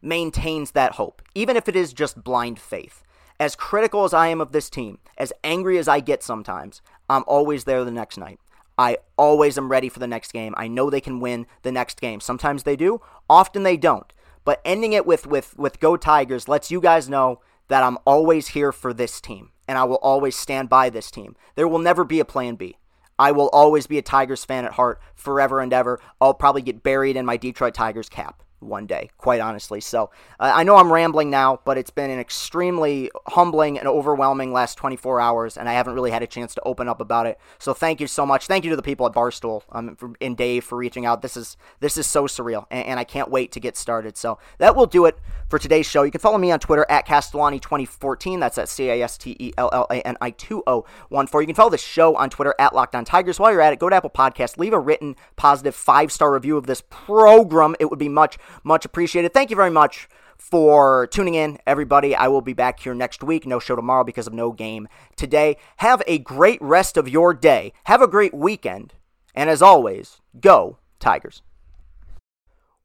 maintains 0.00 0.70
that 0.72 0.92
hope, 0.92 1.22
even 1.34 1.56
if 1.56 1.68
it 1.68 1.74
is 1.74 1.92
just 1.92 2.22
blind 2.22 2.60
faith. 2.60 3.02
As 3.40 3.56
critical 3.56 4.04
as 4.04 4.12
I 4.12 4.28
am 4.28 4.40
of 4.40 4.52
this 4.52 4.68
team, 4.68 4.98
as 5.16 5.32
angry 5.42 5.78
as 5.78 5.88
I 5.88 6.00
get 6.00 6.22
sometimes, 6.22 6.82
I'm 7.08 7.24
always 7.26 7.64
there 7.64 7.84
the 7.84 7.90
next 7.90 8.18
night. 8.18 8.40
I 8.76 8.98
always 9.16 9.58
am 9.58 9.70
ready 9.70 9.88
for 9.88 9.98
the 9.98 10.06
next 10.06 10.32
game. 10.32 10.54
I 10.56 10.68
know 10.68 10.88
they 10.88 11.00
can 11.00 11.20
win 11.20 11.46
the 11.62 11.72
next 11.72 12.00
game. 12.00 12.20
Sometimes 12.20 12.62
they 12.62 12.76
do, 12.76 13.00
often 13.28 13.62
they 13.62 13.76
don't. 13.76 14.12
But 14.44 14.60
ending 14.64 14.92
it 14.92 15.06
with 15.06 15.26
with 15.26 15.58
with 15.58 15.80
Go 15.80 15.96
Tigers 15.96 16.48
lets 16.48 16.70
you 16.70 16.80
guys 16.80 17.08
know 17.08 17.40
that 17.68 17.82
I'm 17.82 17.98
always 18.06 18.48
here 18.48 18.72
for 18.72 18.92
this 18.92 19.20
team 19.20 19.50
and 19.66 19.78
I 19.78 19.84
will 19.84 19.96
always 19.96 20.36
stand 20.36 20.68
by 20.68 20.90
this 20.90 21.10
team. 21.10 21.36
There 21.54 21.68
will 21.68 21.78
never 21.78 22.04
be 22.04 22.20
a 22.20 22.24
plan 22.24 22.56
B. 22.56 22.76
I 23.18 23.32
will 23.32 23.48
always 23.48 23.86
be 23.86 23.98
a 23.98 24.02
Tigers 24.02 24.44
fan 24.44 24.64
at 24.64 24.72
heart 24.72 25.00
forever 25.14 25.60
and 25.60 25.72
ever. 25.72 26.00
I'll 26.20 26.34
probably 26.34 26.62
get 26.62 26.82
buried 26.82 27.16
in 27.16 27.26
my 27.26 27.36
Detroit 27.36 27.74
Tigers 27.74 28.08
cap 28.08 28.42
one 28.60 28.86
day, 28.86 29.10
quite 29.18 29.40
honestly. 29.40 29.80
So 29.80 30.10
uh, 30.40 30.52
I 30.54 30.62
know 30.62 30.76
I'm 30.76 30.92
rambling 30.92 31.30
now, 31.30 31.60
but 31.64 31.78
it's 31.78 31.90
been 31.90 32.10
an 32.10 32.18
extremely 32.18 33.10
humbling 33.26 33.78
and 33.78 33.86
overwhelming 33.88 34.52
last 34.52 34.76
24 34.76 35.20
hours, 35.20 35.56
and 35.56 35.68
I 35.68 35.72
haven't 35.74 35.94
really 35.94 36.10
had 36.10 36.22
a 36.22 36.26
chance 36.26 36.54
to 36.54 36.62
open 36.62 36.88
up 36.88 37.00
about 37.00 37.26
it. 37.26 37.38
So 37.58 37.74
thank 37.74 38.00
you 38.00 38.06
so 38.06 38.26
much. 38.26 38.46
Thank 38.46 38.64
you 38.64 38.70
to 38.70 38.76
the 38.76 38.82
people 38.82 39.06
at 39.06 39.12
Barstool 39.12 39.62
um, 39.72 39.96
for, 39.96 40.12
and 40.20 40.36
Dave 40.36 40.64
for 40.64 40.76
reaching 40.76 41.06
out. 41.06 41.22
This 41.22 41.36
is 41.36 41.56
this 41.80 41.96
is 41.96 42.06
so 42.06 42.24
surreal, 42.24 42.66
and, 42.70 42.86
and, 42.86 42.98
I 42.98 43.04
can't 43.04 43.30
wait 43.30 43.52
to 43.52 43.60
get 43.60 43.76
started. 43.76 44.16
So 44.16 44.38
that 44.58 44.74
will 44.74 44.86
do 44.86 45.04
it 45.04 45.18
for 45.48 45.58
today's 45.58 45.86
show. 45.86 46.02
You 46.02 46.10
can 46.10 46.20
follow 46.20 46.38
me 46.38 46.50
on 46.50 46.58
Twitter 46.58 46.86
at 46.88 47.06
Castellani2014. 47.06 48.40
That's 48.40 48.58
at 48.58 48.68
C 48.68 48.90
A 48.90 49.02
S 49.02 49.16
T 49.16 49.36
E 49.38 49.52
L 49.56 49.70
L 49.72 49.86
A 49.90 50.00
N 50.06 50.16
I 50.20 50.30
2014. 50.30 51.40
You 51.40 51.46
can 51.46 51.54
follow 51.54 51.70
the 51.70 51.78
show 51.78 52.16
on 52.16 52.30
Twitter 52.30 52.54
at 52.58 52.74
Locked 52.74 52.94
On 52.94 53.04
Tigers. 53.04 53.38
While 53.38 53.52
you're 53.52 53.60
at 53.60 53.72
it, 53.72 53.78
go 53.78 53.88
to 53.88 53.96
Apple 53.96 54.10
Podcast, 54.10 54.58
leave 54.58 54.72
a 54.72 54.78
written 54.78 55.16
positive 55.36 55.74
five 55.74 56.10
star 56.10 56.32
review 56.32 56.56
of 56.56 56.66
this 56.66 56.82
program. 56.90 57.76
It 57.78 57.90
would 57.90 57.98
be 57.98 58.08
much 58.08 58.38
much 58.64 58.84
appreciated. 58.84 59.32
Thank 59.32 59.50
you 59.50 59.56
very 59.56 59.70
much 59.70 60.08
for 60.36 61.06
tuning 61.08 61.34
in, 61.34 61.58
everybody. 61.66 62.14
I 62.14 62.28
will 62.28 62.40
be 62.40 62.52
back 62.52 62.80
here 62.80 62.94
next 62.94 63.22
week. 63.22 63.46
No 63.46 63.58
show 63.58 63.76
tomorrow 63.76 64.04
because 64.04 64.26
of 64.26 64.32
no 64.32 64.52
game 64.52 64.88
today. 65.16 65.56
Have 65.78 66.02
a 66.06 66.18
great 66.18 66.62
rest 66.62 66.96
of 66.96 67.08
your 67.08 67.34
day. 67.34 67.72
Have 67.84 68.02
a 68.02 68.08
great 68.08 68.34
weekend. 68.34 68.94
And 69.34 69.50
as 69.50 69.62
always, 69.62 70.20
go 70.40 70.78
Tigers. 71.00 71.42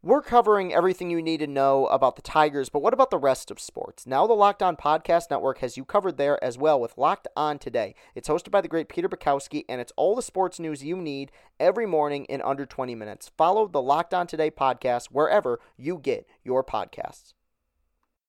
We're 0.03 0.21
covering 0.21 0.73
everything 0.73 1.09
you 1.09 1.21
need 1.21 1.39
to 1.39 1.47
know 1.47 1.85
about 1.87 2.17
the 2.17 2.21
Tigers, 2.21 2.67
but 2.67 2.81
what 2.81 2.93
about 2.93 3.09
the 3.09 3.17
rest 3.17 3.49
of 3.49 3.57
sports? 3.57 4.05
Now, 4.05 4.27
the 4.27 4.33
Locked 4.33 4.61
On 4.61 4.75
Podcast 4.75 5.31
Network 5.31 5.59
has 5.59 5.77
you 5.77 5.85
covered 5.85 6.17
there 6.17 6.43
as 6.43 6.57
well 6.57 6.77
with 6.77 6.97
Locked 6.97 7.29
On 7.37 7.57
Today. 7.57 7.95
It's 8.13 8.27
hosted 8.27 8.51
by 8.51 8.59
the 8.59 8.67
great 8.67 8.89
Peter 8.89 9.07
Bukowski, 9.07 9.63
and 9.69 9.79
it's 9.79 9.93
all 9.95 10.13
the 10.13 10.21
sports 10.21 10.59
news 10.59 10.83
you 10.83 10.97
need 10.97 11.31
every 11.57 11.85
morning 11.85 12.25
in 12.25 12.41
under 12.41 12.65
20 12.65 12.93
minutes. 12.95 13.31
Follow 13.37 13.65
the 13.65 13.81
Locked 13.81 14.13
On 14.13 14.27
Today 14.27 14.51
podcast 14.51 15.05
wherever 15.05 15.61
you 15.77 15.97
get 15.97 16.27
your 16.43 16.65
podcasts. 16.65 17.33